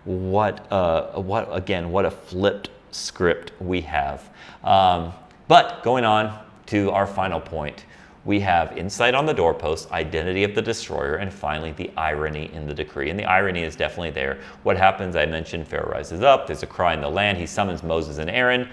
what, 0.05 0.71
uh, 0.73 1.21
what 1.21 1.49
again, 1.51 1.91
what 1.91 2.05
a 2.05 2.11
flipped 2.11 2.71
script 2.91 3.53
we 3.61 3.81
have. 3.83 4.29
Um, 4.65 5.13
but 5.49 5.83
going 5.83 6.05
on 6.05 6.39
to 6.67 6.91
our 6.91 7.07
final 7.07 7.41
point, 7.41 7.85
we 8.25 8.41
have 8.41 8.77
insight 8.77 9.15
on 9.15 9.25
the 9.25 9.33
doorpost, 9.33 9.91
identity 9.93 10.43
of 10.43 10.55
the 10.55 10.63
destroyer, 10.63 11.17
and 11.17 11.33
finally 11.33 11.73
the 11.73 11.91
irony 11.97 12.51
in 12.53 12.67
the 12.67 12.75
decree. 12.75 13.11
And 13.11 13.19
the 13.19 13.25
irony 13.25 13.63
is 13.63 13.77
definitely 13.77 14.11
there. 14.11 14.39
What 14.65 14.77
happens? 14.77 15.15
I 15.15 15.27
mentioned 15.27 15.69
Pharaoh 15.69 15.91
rises 15.91 16.23
up, 16.23 16.47
there's 16.47 16.65
a 16.65 16.67
cry 16.67 16.95
in 16.95 17.01
the 17.01 17.09
land, 17.09 17.39
he 17.39 17.47
summons 17.47 17.85
Moses 17.85 18.19
and 18.19 18.29
Aaron 18.29 18.69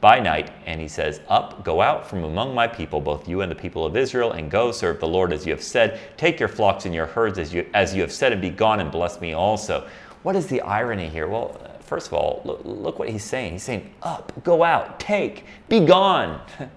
by 0.00 0.20
night, 0.20 0.50
and 0.66 0.80
he 0.80 0.88
says, 0.88 1.20
Up, 1.28 1.64
go 1.64 1.80
out 1.80 2.08
from 2.08 2.24
among 2.24 2.54
my 2.54 2.66
people, 2.66 3.00
both 3.00 3.28
you 3.28 3.40
and 3.40 3.50
the 3.50 3.56
people 3.56 3.84
of 3.84 3.96
Israel, 3.96 4.32
and 4.32 4.50
go 4.50 4.70
serve 4.72 5.00
the 5.00 5.08
Lord 5.08 5.32
as 5.32 5.46
you 5.46 5.52
have 5.52 5.62
said. 5.62 5.98
Take 6.16 6.38
your 6.38 6.48
flocks 6.48 6.84
and 6.84 6.94
your 6.94 7.06
herds 7.06 7.38
as 7.38 7.52
you, 7.52 7.66
as 7.74 7.94
you 7.94 8.02
have 8.02 8.12
said, 8.12 8.32
and 8.32 8.40
be 8.40 8.50
gone 8.50 8.80
and 8.80 8.90
bless 8.90 9.20
me 9.20 9.32
also. 9.32 9.88
What 10.22 10.36
is 10.36 10.46
the 10.46 10.60
irony 10.60 11.08
here? 11.08 11.28
Well, 11.28 11.58
first 11.80 12.08
of 12.08 12.12
all, 12.12 12.42
look, 12.44 12.60
look 12.64 12.98
what 12.98 13.08
he's 13.08 13.24
saying. 13.24 13.52
He's 13.52 13.62
saying, 13.62 13.92
Up, 14.02 14.32
go 14.44 14.62
out, 14.62 15.00
take, 15.00 15.44
be 15.68 15.80
gone. 15.80 16.40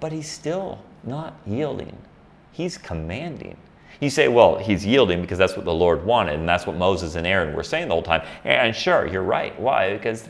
but 0.00 0.12
he's 0.12 0.30
still 0.30 0.78
not 1.04 1.34
yielding. 1.46 1.96
He's 2.52 2.76
commanding. 2.76 3.56
You 4.00 4.10
say, 4.10 4.26
well, 4.28 4.58
he's 4.58 4.84
yielding 4.84 5.20
because 5.20 5.38
that's 5.38 5.56
what 5.56 5.64
the 5.64 5.72
Lord 5.72 6.04
wanted, 6.04 6.34
and 6.34 6.48
that's 6.48 6.66
what 6.66 6.76
Moses 6.76 7.14
and 7.14 7.26
Aaron 7.26 7.54
were 7.54 7.62
saying 7.62 7.88
the 7.88 7.94
whole 7.94 8.02
time. 8.02 8.22
And 8.44 8.74
sure, 8.74 9.06
you're 9.06 9.22
right. 9.22 9.58
Why? 9.60 9.92
Because 9.92 10.28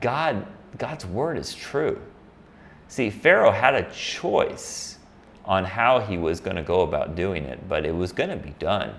God, 0.00 0.46
God's 0.78 1.06
word 1.06 1.38
is 1.38 1.54
true. 1.54 2.00
See, 2.88 3.10
Pharaoh 3.10 3.50
had 3.50 3.74
a 3.74 3.90
choice 3.92 4.98
on 5.44 5.64
how 5.64 6.00
he 6.00 6.16
was 6.16 6.40
going 6.40 6.56
to 6.56 6.62
go 6.62 6.82
about 6.82 7.14
doing 7.14 7.44
it, 7.44 7.68
but 7.68 7.84
it 7.84 7.94
was 7.94 8.12
going 8.12 8.30
to 8.30 8.36
be 8.36 8.54
done. 8.58 8.94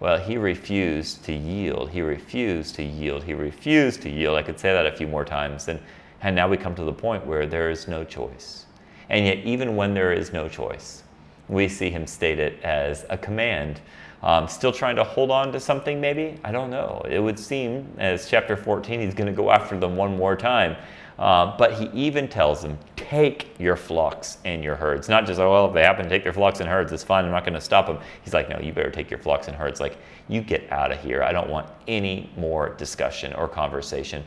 Well, 0.00 0.18
he 0.18 0.36
refused 0.36 1.24
to 1.26 1.32
yield. 1.32 1.90
He 1.90 2.02
refused 2.02 2.74
to 2.74 2.82
yield. 2.82 3.22
He 3.22 3.34
refused 3.34 4.02
to 4.02 4.10
yield. 4.10 4.36
I 4.36 4.42
could 4.42 4.58
say 4.58 4.72
that 4.72 4.86
a 4.86 4.92
few 4.96 5.06
more 5.06 5.24
times. 5.24 5.68
And, 5.68 5.80
and 6.22 6.34
now 6.34 6.48
we 6.48 6.56
come 6.56 6.74
to 6.74 6.84
the 6.84 6.92
point 6.92 7.24
where 7.24 7.46
there 7.46 7.70
is 7.70 7.86
no 7.86 8.02
choice. 8.02 8.66
And 9.08 9.24
yet, 9.24 9.38
even 9.38 9.76
when 9.76 9.94
there 9.94 10.12
is 10.12 10.32
no 10.32 10.48
choice, 10.48 11.04
we 11.48 11.68
see 11.68 11.90
him 11.90 12.06
state 12.06 12.38
it 12.38 12.60
as 12.62 13.04
a 13.10 13.16
command. 13.18 13.80
Um, 14.22 14.46
still 14.46 14.72
trying 14.72 14.96
to 14.96 15.04
hold 15.04 15.30
on 15.30 15.50
to 15.52 15.58
something, 15.58 16.00
maybe? 16.00 16.38
I 16.44 16.52
don't 16.52 16.70
know. 16.70 17.02
It 17.08 17.18
would 17.18 17.38
seem, 17.38 17.92
as 17.98 18.28
chapter 18.28 18.56
14, 18.56 19.00
he's 19.00 19.14
going 19.14 19.26
to 19.26 19.32
go 19.32 19.50
after 19.50 19.78
them 19.78 19.96
one 19.96 20.16
more 20.16 20.36
time. 20.36 20.76
Uh, 21.18 21.56
but 21.56 21.74
he 21.74 21.86
even 21.92 22.28
tells 22.28 22.62
them, 22.62 22.78
take 22.96 23.48
your 23.58 23.76
flocks 23.76 24.38
and 24.44 24.64
your 24.64 24.74
herds. 24.76 25.08
Not 25.08 25.26
just, 25.26 25.40
oh, 25.40 25.50
well, 25.50 25.66
if 25.68 25.74
they 25.74 25.82
happen 25.82 26.04
to 26.04 26.10
take 26.10 26.24
their 26.24 26.32
flocks 26.32 26.60
and 26.60 26.68
herds, 26.68 26.92
it's 26.92 27.04
fine. 27.04 27.24
I'm 27.24 27.30
not 27.30 27.44
going 27.44 27.54
to 27.54 27.60
stop 27.60 27.86
them. 27.86 27.98
He's 28.24 28.32
like, 28.32 28.48
no, 28.48 28.58
you 28.58 28.72
better 28.72 28.90
take 28.90 29.10
your 29.10 29.18
flocks 29.18 29.48
and 29.48 29.56
herds. 29.56 29.80
Like, 29.80 29.98
you 30.28 30.40
get 30.40 30.70
out 30.72 30.90
of 30.90 31.00
here. 31.00 31.22
I 31.22 31.32
don't 31.32 31.50
want 31.50 31.68
any 31.86 32.30
more 32.36 32.70
discussion 32.70 33.32
or 33.34 33.46
conversation. 33.48 34.24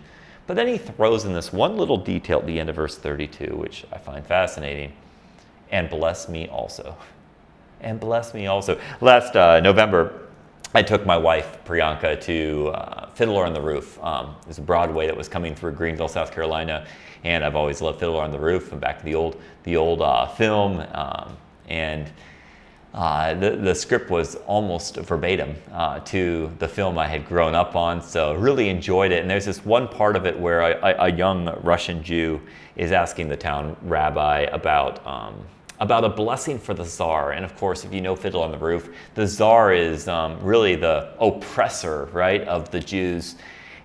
But 0.47 0.55
then 0.55 0.67
he 0.67 0.77
throws 0.77 1.25
in 1.25 1.33
this 1.33 1.51
one 1.51 1.75
little 1.77 1.97
detail 1.97 2.39
at 2.39 2.45
the 2.45 2.59
end 2.59 2.69
of 2.69 2.75
verse 2.75 2.97
32, 2.97 3.55
which 3.55 3.85
I 3.91 3.97
find 3.97 4.25
fascinating. 4.25 4.93
And 5.71 5.89
bless 5.89 6.29
me 6.29 6.47
also. 6.47 6.95
And 7.81 7.99
bless 7.99 8.33
me 8.33 8.47
also. 8.47 8.79
Last 9.01 9.35
uh, 9.35 9.59
November, 9.59 10.25
I 10.75 10.81
took 10.81 11.05
my 11.05 11.15
wife 11.15 11.59
Priyanka 11.63 12.19
to 12.23 12.71
uh, 12.73 13.09
Fiddler 13.11 13.45
on 13.45 13.53
the 13.53 13.61
Roof. 13.61 13.97
Um, 14.03 14.35
it 14.41 14.47
was 14.49 14.57
a 14.57 14.61
Broadway 14.61 15.05
that 15.05 15.15
was 15.15 15.29
coming 15.29 15.55
through 15.55 15.71
Greenville, 15.71 16.09
South 16.09 16.33
Carolina, 16.33 16.85
and 17.23 17.45
I've 17.45 17.55
always 17.55 17.81
loved 17.81 17.99
Fiddler 17.99 18.21
on 18.21 18.31
the 18.31 18.39
Roof. 18.39 18.73
And 18.73 18.81
back 18.81 18.99
to 18.99 19.05
the 19.05 19.15
old 19.15 19.41
the 19.63 19.77
old 19.77 20.01
uh, 20.01 20.27
film, 20.27 20.85
um, 20.91 21.37
and 21.69 22.11
uh, 22.93 23.35
the 23.35 23.51
the 23.51 23.73
script 23.73 24.09
was 24.09 24.35
almost 24.47 24.97
verbatim 24.97 25.55
uh, 25.71 25.99
to 26.01 26.51
the 26.59 26.67
film 26.67 26.97
I 26.97 27.07
had 27.07 27.25
grown 27.25 27.55
up 27.55 27.77
on. 27.77 28.01
So 28.01 28.33
really 28.35 28.67
enjoyed 28.67 29.13
it. 29.13 29.21
And 29.21 29.29
there's 29.29 29.45
this 29.45 29.63
one 29.63 29.87
part 29.87 30.17
of 30.17 30.25
it 30.25 30.37
where 30.37 30.59
a, 30.59 31.09
young 31.09 31.57
Russian 31.61 32.03
Jew 32.03 32.41
is 32.75 32.91
asking 32.91 33.29
the 33.29 33.37
town 33.37 33.77
rabbi 33.81 34.41
about. 34.41 35.05
Um, 35.07 35.35
about 35.79 36.03
a 36.03 36.09
blessing 36.09 36.57
for 36.57 36.73
the 36.73 36.85
czar. 36.85 37.31
And 37.31 37.43
of 37.43 37.55
course, 37.57 37.83
if 37.83 37.93
you 37.93 38.01
know 38.01 38.15
Fiddle 38.15 38.41
on 38.41 38.51
the 38.51 38.57
Roof, 38.57 38.89
the 39.13 39.27
czar 39.27 39.73
is 39.73 40.07
um, 40.07 40.39
really 40.41 40.75
the 40.75 41.13
oppressor, 41.19 42.05
right, 42.13 42.41
of 42.43 42.71
the 42.71 42.79
Jews. 42.79 43.35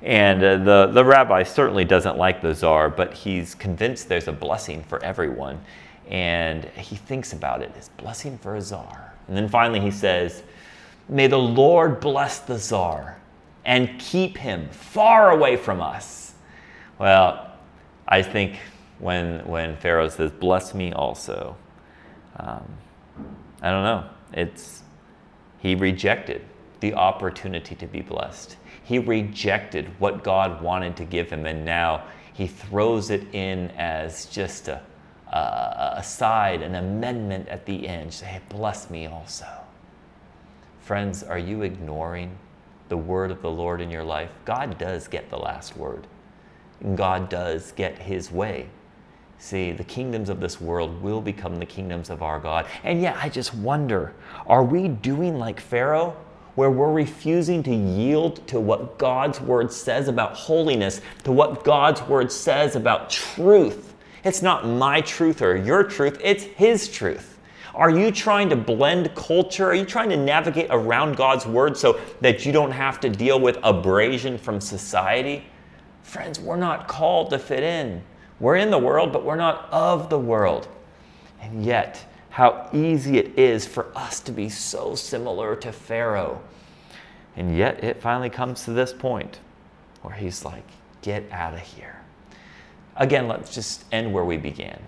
And 0.02 0.42
uh, 0.42 0.56
the, 0.58 0.92
the 0.92 1.04
rabbi 1.04 1.42
certainly 1.42 1.84
doesn't 1.84 2.16
like 2.16 2.40
the 2.40 2.54
czar, 2.54 2.88
but 2.88 3.12
he's 3.12 3.54
convinced 3.54 4.08
there's 4.08 4.28
a 4.28 4.32
blessing 4.32 4.82
for 4.84 5.02
everyone. 5.02 5.60
And 6.08 6.64
he 6.64 6.96
thinks 6.96 7.32
about 7.32 7.62
it, 7.62 7.74
this 7.74 7.88
blessing 7.96 8.38
for 8.38 8.56
a 8.56 8.60
czar. 8.60 9.14
And 9.28 9.36
then 9.36 9.48
finally 9.48 9.80
he 9.80 9.90
says, 9.90 10.42
May 11.08 11.26
the 11.26 11.38
Lord 11.38 12.00
bless 12.00 12.38
the 12.38 12.58
czar 12.58 13.18
and 13.64 13.98
keep 13.98 14.38
him 14.38 14.68
far 14.70 15.30
away 15.32 15.56
from 15.56 15.80
us. 15.80 16.34
Well, 16.98 17.52
I 18.08 18.22
think 18.22 18.58
when, 18.98 19.46
when 19.46 19.76
Pharaoh 19.76 20.08
says, 20.08 20.30
Bless 20.30 20.74
me 20.74 20.92
also, 20.92 21.56
um, 22.40 22.64
I 23.62 23.70
don't 23.70 23.84
know. 23.84 24.08
It's 24.32 24.82
he 25.58 25.74
rejected 25.74 26.42
the 26.80 26.94
opportunity 26.94 27.74
to 27.74 27.86
be 27.86 28.00
blessed. 28.00 28.56
He 28.82 28.98
rejected 28.98 29.88
what 29.98 30.24
God 30.24 30.62
wanted 30.62 30.96
to 30.96 31.04
give 31.04 31.30
him, 31.30 31.46
and 31.46 31.64
now 31.64 32.04
he 32.32 32.46
throws 32.46 33.10
it 33.10 33.34
in 33.34 33.70
as 33.72 34.24
just 34.26 34.68
a, 34.68 34.82
a, 35.30 35.94
a 35.98 36.02
side, 36.02 36.62
an 36.62 36.74
amendment 36.74 37.48
at 37.48 37.66
the 37.66 37.86
end. 37.86 38.14
Say, 38.14 38.26
hey, 38.26 38.40
bless 38.48 38.88
me 38.88 39.06
also. 39.06 39.46
Friends, 40.80 41.22
are 41.22 41.38
you 41.38 41.62
ignoring 41.62 42.38
the 42.88 42.96
word 42.96 43.30
of 43.30 43.42
the 43.42 43.50
Lord 43.50 43.82
in 43.82 43.90
your 43.90 44.02
life? 44.02 44.32
God 44.46 44.78
does 44.78 45.06
get 45.06 45.28
the 45.28 45.36
last 45.36 45.76
word. 45.76 46.06
God 46.94 47.28
does 47.28 47.72
get 47.72 47.98
his 47.98 48.32
way. 48.32 48.70
See, 49.42 49.72
the 49.72 49.84
kingdoms 49.84 50.28
of 50.28 50.38
this 50.38 50.60
world 50.60 51.00
will 51.00 51.22
become 51.22 51.56
the 51.56 51.64
kingdoms 51.64 52.10
of 52.10 52.22
our 52.22 52.38
God. 52.38 52.66
And 52.84 53.00
yet, 53.00 53.16
I 53.16 53.30
just 53.30 53.54
wonder 53.54 54.14
are 54.46 54.62
we 54.62 54.86
doing 54.86 55.38
like 55.38 55.58
Pharaoh, 55.58 56.14
where 56.56 56.70
we're 56.70 56.92
refusing 56.92 57.62
to 57.62 57.74
yield 57.74 58.46
to 58.48 58.60
what 58.60 58.98
God's 58.98 59.40
word 59.40 59.72
says 59.72 60.08
about 60.08 60.34
holiness, 60.34 61.00
to 61.24 61.32
what 61.32 61.64
God's 61.64 62.02
word 62.02 62.30
says 62.30 62.76
about 62.76 63.08
truth? 63.08 63.94
It's 64.24 64.42
not 64.42 64.66
my 64.66 65.00
truth 65.00 65.40
or 65.40 65.56
your 65.56 65.84
truth, 65.84 66.20
it's 66.22 66.44
His 66.44 66.90
truth. 66.90 67.38
Are 67.74 67.90
you 67.90 68.10
trying 68.10 68.50
to 68.50 68.56
blend 68.56 69.14
culture? 69.14 69.70
Are 69.70 69.74
you 69.74 69.86
trying 69.86 70.10
to 70.10 70.18
navigate 70.18 70.66
around 70.68 71.16
God's 71.16 71.46
word 71.46 71.78
so 71.78 71.98
that 72.20 72.44
you 72.44 72.52
don't 72.52 72.72
have 72.72 73.00
to 73.00 73.08
deal 73.08 73.40
with 73.40 73.58
abrasion 73.62 74.36
from 74.36 74.60
society? 74.60 75.46
Friends, 76.02 76.38
we're 76.38 76.56
not 76.56 76.88
called 76.88 77.30
to 77.30 77.38
fit 77.38 77.62
in. 77.62 78.02
We're 78.40 78.56
in 78.56 78.70
the 78.70 78.78
world, 78.78 79.12
but 79.12 79.24
we're 79.24 79.36
not 79.36 79.68
of 79.70 80.08
the 80.08 80.18
world. 80.18 80.66
And 81.40 81.64
yet, 81.64 82.04
how 82.30 82.68
easy 82.72 83.18
it 83.18 83.38
is 83.38 83.66
for 83.66 83.86
us 83.94 84.20
to 84.20 84.32
be 84.32 84.48
so 84.48 84.94
similar 84.94 85.54
to 85.56 85.72
Pharaoh. 85.72 86.40
And 87.36 87.56
yet, 87.56 87.84
it 87.84 88.00
finally 88.00 88.30
comes 88.30 88.64
to 88.64 88.72
this 88.72 88.92
point 88.92 89.38
where 90.02 90.14
he's 90.14 90.44
like, 90.44 90.66
get 91.02 91.30
out 91.30 91.54
of 91.54 91.60
here. 91.60 92.00
Again, 92.96 93.28
let's 93.28 93.54
just 93.54 93.84
end 93.92 94.12
where 94.12 94.24
we 94.24 94.36
began. 94.36 94.80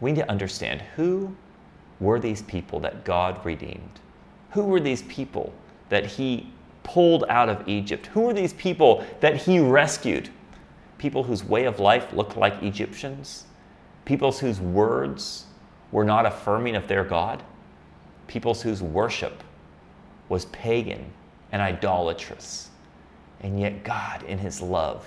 We 0.00 0.12
need 0.12 0.20
to 0.20 0.30
understand 0.30 0.82
who 0.96 1.34
were 2.00 2.20
these 2.20 2.42
people 2.42 2.80
that 2.80 3.04
God 3.04 3.44
redeemed? 3.44 4.00
Who 4.50 4.64
were 4.64 4.80
these 4.80 5.02
people 5.02 5.52
that 5.88 6.06
he 6.06 6.50
pulled 6.84 7.24
out 7.28 7.48
of 7.48 7.68
Egypt? 7.68 8.06
Who 8.06 8.20
were 8.20 8.32
these 8.32 8.52
people 8.54 9.04
that 9.20 9.36
he 9.36 9.58
rescued? 9.58 10.30
People 10.98 11.22
whose 11.22 11.44
way 11.44 11.64
of 11.64 11.80
life 11.80 12.12
looked 12.12 12.36
like 12.36 12.62
Egyptians, 12.62 13.46
peoples 14.04 14.40
whose 14.40 14.60
words 14.60 15.46
were 15.92 16.04
not 16.04 16.26
affirming 16.26 16.76
of 16.76 16.88
their 16.88 17.04
God, 17.04 17.42
peoples 18.26 18.62
whose 18.62 18.82
worship 18.82 19.42
was 20.28 20.44
pagan 20.46 21.12
and 21.52 21.62
idolatrous. 21.62 22.68
And 23.40 23.58
yet, 23.58 23.84
God, 23.84 24.24
in 24.24 24.38
His 24.38 24.60
love, 24.60 25.06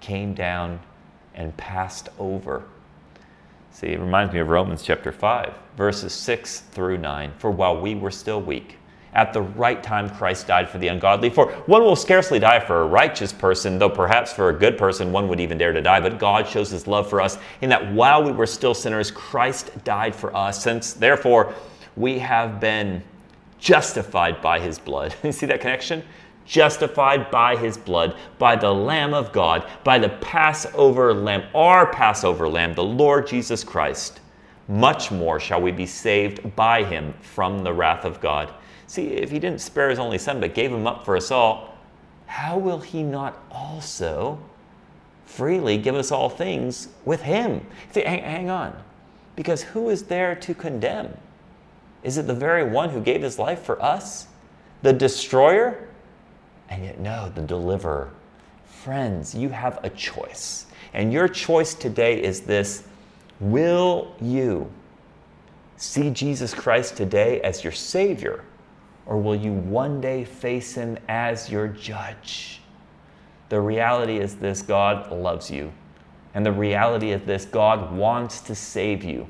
came 0.00 0.34
down 0.34 0.80
and 1.34 1.56
passed 1.56 2.08
over. 2.18 2.64
See, 3.70 3.88
it 3.88 4.00
reminds 4.00 4.32
me 4.32 4.40
of 4.40 4.48
Romans 4.48 4.82
chapter 4.82 5.12
5, 5.12 5.54
verses 5.76 6.12
6 6.12 6.60
through 6.60 6.98
9. 6.98 7.32
For 7.38 7.50
while 7.50 7.80
we 7.80 7.94
were 7.94 8.10
still 8.10 8.40
weak, 8.40 8.78
at 9.14 9.34
the 9.34 9.42
right 9.42 9.82
time, 9.82 10.08
Christ 10.08 10.46
died 10.46 10.70
for 10.70 10.78
the 10.78 10.88
ungodly. 10.88 11.28
For 11.28 11.52
one 11.66 11.82
will 11.82 11.96
scarcely 11.96 12.38
die 12.38 12.60
for 12.60 12.80
a 12.80 12.86
righteous 12.86 13.32
person, 13.32 13.78
though 13.78 13.90
perhaps 13.90 14.32
for 14.32 14.48
a 14.48 14.54
good 14.54 14.78
person 14.78 15.12
one 15.12 15.28
would 15.28 15.40
even 15.40 15.58
dare 15.58 15.72
to 15.72 15.82
die. 15.82 16.00
But 16.00 16.18
God 16.18 16.48
shows 16.48 16.70
his 16.70 16.86
love 16.86 17.10
for 17.10 17.20
us 17.20 17.38
in 17.60 17.68
that 17.68 17.92
while 17.92 18.24
we 18.24 18.32
were 18.32 18.46
still 18.46 18.72
sinners, 18.74 19.10
Christ 19.10 19.70
died 19.84 20.14
for 20.14 20.34
us. 20.34 20.62
Since 20.62 20.94
therefore 20.94 21.54
we 21.94 22.18
have 22.20 22.58
been 22.58 23.02
justified 23.58 24.40
by 24.40 24.58
his 24.58 24.78
blood. 24.78 25.14
You 25.22 25.32
see 25.32 25.46
that 25.46 25.60
connection? 25.60 26.02
Justified 26.46 27.30
by 27.30 27.54
his 27.54 27.76
blood, 27.76 28.16
by 28.38 28.56
the 28.56 28.72
Lamb 28.72 29.12
of 29.12 29.30
God, 29.32 29.68
by 29.84 29.98
the 29.98 30.08
Passover 30.08 31.12
Lamb, 31.12 31.44
our 31.54 31.86
Passover 31.92 32.48
Lamb, 32.48 32.74
the 32.74 32.82
Lord 32.82 33.26
Jesus 33.26 33.62
Christ. 33.62 34.20
Much 34.68 35.10
more 35.10 35.38
shall 35.38 35.60
we 35.60 35.70
be 35.70 35.86
saved 35.86 36.56
by 36.56 36.82
him 36.82 37.12
from 37.20 37.62
the 37.62 37.72
wrath 37.72 38.04
of 38.04 38.20
God. 38.20 38.52
See, 38.92 39.06
if 39.06 39.30
he 39.30 39.38
didn't 39.38 39.62
spare 39.62 39.88
his 39.88 39.98
only 39.98 40.18
son 40.18 40.38
but 40.38 40.52
gave 40.52 40.70
him 40.70 40.86
up 40.86 41.06
for 41.06 41.16
us 41.16 41.30
all, 41.30 41.74
how 42.26 42.58
will 42.58 42.80
he 42.80 43.02
not 43.02 43.42
also 43.50 44.38
freely 45.24 45.78
give 45.78 45.94
us 45.94 46.12
all 46.12 46.28
things 46.28 46.88
with 47.06 47.22
him? 47.22 47.66
See, 47.92 48.02
hang, 48.02 48.22
hang 48.22 48.50
on. 48.50 48.76
Because 49.34 49.62
who 49.62 49.88
is 49.88 50.02
there 50.02 50.34
to 50.34 50.52
condemn? 50.52 51.16
Is 52.02 52.18
it 52.18 52.26
the 52.26 52.34
very 52.34 52.68
one 52.68 52.90
who 52.90 53.00
gave 53.00 53.22
his 53.22 53.38
life 53.38 53.62
for 53.62 53.82
us? 53.82 54.26
The 54.82 54.92
destroyer? 54.92 55.88
And 56.68 56.84
yet, 56.84 57.00
no, 57.00 57.32
the 57.34 57.40
deliverer. 57.40 58.10
Friends, 58.66 59.34
you 59.34 59.48
have 59.48 59.82
a 59.82 59.88
choice. 59.88 60.66
And 60.92 61.10
your 61.10 61.28
choice 61.28 61.72
today 61.72 62.22
is 62.22 62.42
this 62.42 62.82
Will 63.40 64.14
you 64.20 64.70
see 65.78 66.10
Jesus 66.10 66.52
Christ 66.52 66.94
today 66.94 67.40
as 67.40 67.64
your 67.64 67.72
Savior? 67.72 68.44
Or 69.06 69.18
will 69.18 69.36
you 69.36 69.52
one 69.52 70.00
day 70.00 70.24
face 70.24 70.74
him 70.74 70.98
as 71.08 71.50
your 71.50 71.68
judge? 71.68 72.60
The 73.48 73.60
reality 73.60 74.18
is 74.18 74.36
this 74.36 74.62
God 74.62 75.10
loves 75.12 75.50
you. 75.50 75.72
And 76.34 76.46
the 76.46 76.52
reality 76.52 77.10
is 77.10 77.22
this 77.22 77.44
God 77.44 77.92
wants 77.92 78.40
to 78.42 78.54
save 78.54 79.04
you. 79.04 79.26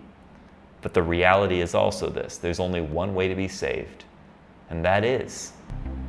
But 0.83 0.95
the 0.95 1.03
reality 1.03 1.61
is 1.61 1.75
also 1.75 2.11
this 2.11 2.37
there's 2.37 2.61
only 2.61 2.81
one 2.81 3.15
way 3.15 3.29
to 3.29 3.35
be 3.35 3.49
saved, 3.49 4.05
and 4.69 4.85
that 4.85 5.05
is 5.05 5.53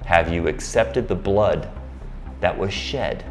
have 0.05 0.33
you 0.33 0.47
accepted 0.47 1.07
the 1.07 1.15
blood 1.15 1.69
that 2.41 2.57
was 2.57 2.73
shed 2.73 3.23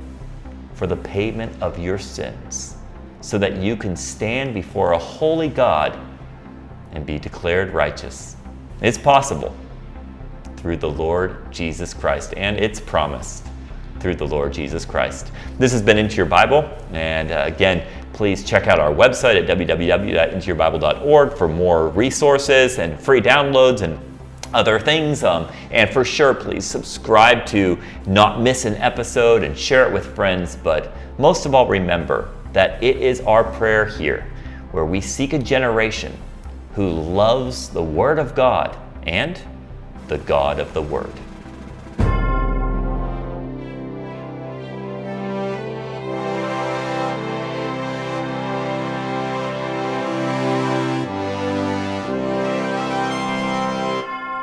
for 0.75 0.87
the 0.87 0.97
payment 0.97 1.61
of 1.61 1.79
your 1.79 1.99
sins 1.99 2.77
so 3.21 3.37
that 3.39 3.57
you 3.57 3.77
can 3.77 3.95
stand 3.95 4.55
before 4.55 4.93
a 4.93 4.99
holy 4.99 5.49
God 5.49 5.99
and 6.93 7.05
be 7.05 7.19
declared 7.19 7.75
righteous? 7.75 8.37
It's 8.81 8.99
possible 8.99 9.55
through 10.63 10.77
the 10.77 10.89
Lord 10.89 11.53
Jesus 11.53 11.93
Christ, 11.93 12.33
and 12.37 12.57
it's 12.57 12.81
promised 12.81 13.45
through 13.99 14.15
the 14.15 14.27
Lord 14.27 14.53
Jesus 14.53 14.85
Christ. 14.85 15.33
This 15.59 15.73
has 15.73 15.83
been 15.83 15.99
Into 15.99 16.17
Your 16.17 16.27
Bible, 16.27 16.71
and 16.93 17.33
uh, 17.33 17.45
again, 17.47 17.85
please 18.13 18.45
check 18.45 18.69
out 18.69 18.79
our 18.79 18.93
website 18.93 19.37
at 19.37 19.59
www.intoyourbible.org 19.59 21.33
for 21.37 21.49
more 21.49 21.89
resources 21.89 22.79
and 22.79 22.99
free 22.99 23.21
downloads 23.21 23.83
and 23.83 23.99
other 24.55 24.79
things. 24.79 25.25
Um, 25.25 25.49
and 25.71 25.91
for 25.91 26.05
sure, 26.05 26.35
please 26.35 26.65
subscribe 26.65 27.45
to 27.47 27.79
not 28.07 28.41
miss 28.41 28.65
an 28.65 28.75
episode 28.77 29.43
and 29.43 29.59
share 29.59 29.87
it 29.89 29.93
with 29.93 30.15
friends. 30.15 30.57
But 30.57 30.93
most 31.19 31.47
of 31.47 31.55
all, 31.55 31.67
remember 31.67 32.31
that 32.53 32.83
it 32.83 32.99
is 32.99 33.21
our 33.23 33.45
prayer 33.45 33.87
here 33.87 34.31
where 34.71 34.85
we 34.85 35.01
seek 35.01 35.33
a 35.33 35.39
generation 35.39 36.17
who 36.75 36.89
loves 36.89 37.69
the 37.71 37.83
Word 37.83 38.19
of 38.19 38.35
God 38.35 38.77
and 39.05 39.41
the 40.09 40.19
God 40.19 40.59
of 40.59 40.73
the 40.75 40.83
Word. 40.83 41.13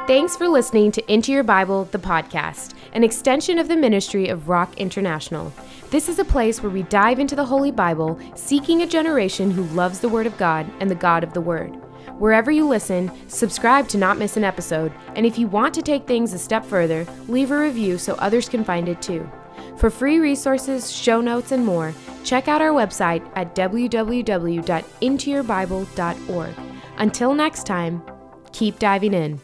Thanks 0.10 0.36
for 0.36 0.50
listening 0.50 0.92
to 0.94 1.14
Into 1.14 1.32
Your 1.32 1.44
Bible, 1.44 1.86
the 1.86 2.00
podcast, 2.00 2.74
an 2.94 3.04
extension 3.04 3.60
of 3.60 3.68
the 3.68 3.78
ministry 3.78 4.28
of 4.28 4.50
Rock 4.50 4.76
International. 4.78 5.54
This 5.92 6.10
is 6.10 6.18
a 6.18 6.26
place 6.26 6.64
where 6.64 6.72
we 6.72 6.82
dive 6.82 7.20
into 7.20 7.36
the 7.36 7.46
Holy 7.46 7.70
Bible, 7.70 8.20
seeking 8.34 8.82
a 8.82 8.88
generation 8.88 9.52
who 9.52 9.64
loves 9.66 10.00
the 10.00 10.10
Word 10.10 10.26
of 10.26 10.36
God 10.40 10.66
and 10.80 10.90
the 10.90 10.96
God 10.96 11.24
of 11.24 11.34
the 11.34 11.42
Word. 11.42 11.80
Wherever 12.20 12.52
you 12.52 12.68
listen, 12.68 13.10
subscribe 13.30 13.88
to 13.88 13.98
not 13.98 14.18
miss 14.18 14.36
an 14.36 14.44
episode, 14.44 14.92
and 15.16 15.26
if 15.26 15.40
you 15.40 15.48
want 15.48 15.74
to 15.74 15.82
take 15.82 16.06
things 16.06 16.34
a 16.34 16.38
step 16.38 16.66
further, 16.66 17.08
leave 17.30 17.50
a 17.50 17.58
review 17.58 17.98
so 17.98 18.16
others 18.16 18.50
can 18.50 18.66
find 18.66 18.90
it 18.90 19.02
too. 19.02 19.32
For 19.78 19.90
free 19.90 20.20
resources, 20.20 20.92
show 20.92 21.22
notes, 21.22 21.54
and 21.54 21.66
more, 21.66 21.94
check 22.26 22.50
out 22.50 22.62
our 22.62 22.72
website 22.72 23.26
at 23.38 23.56
www.intoyourbible.org. 23.56 26.56
Until 26.98 27.34
next 27.34 27.66
time, 27.66 28.04
keep 28.52 28.80
diving 28.80 29.14
in. 29.14 29.40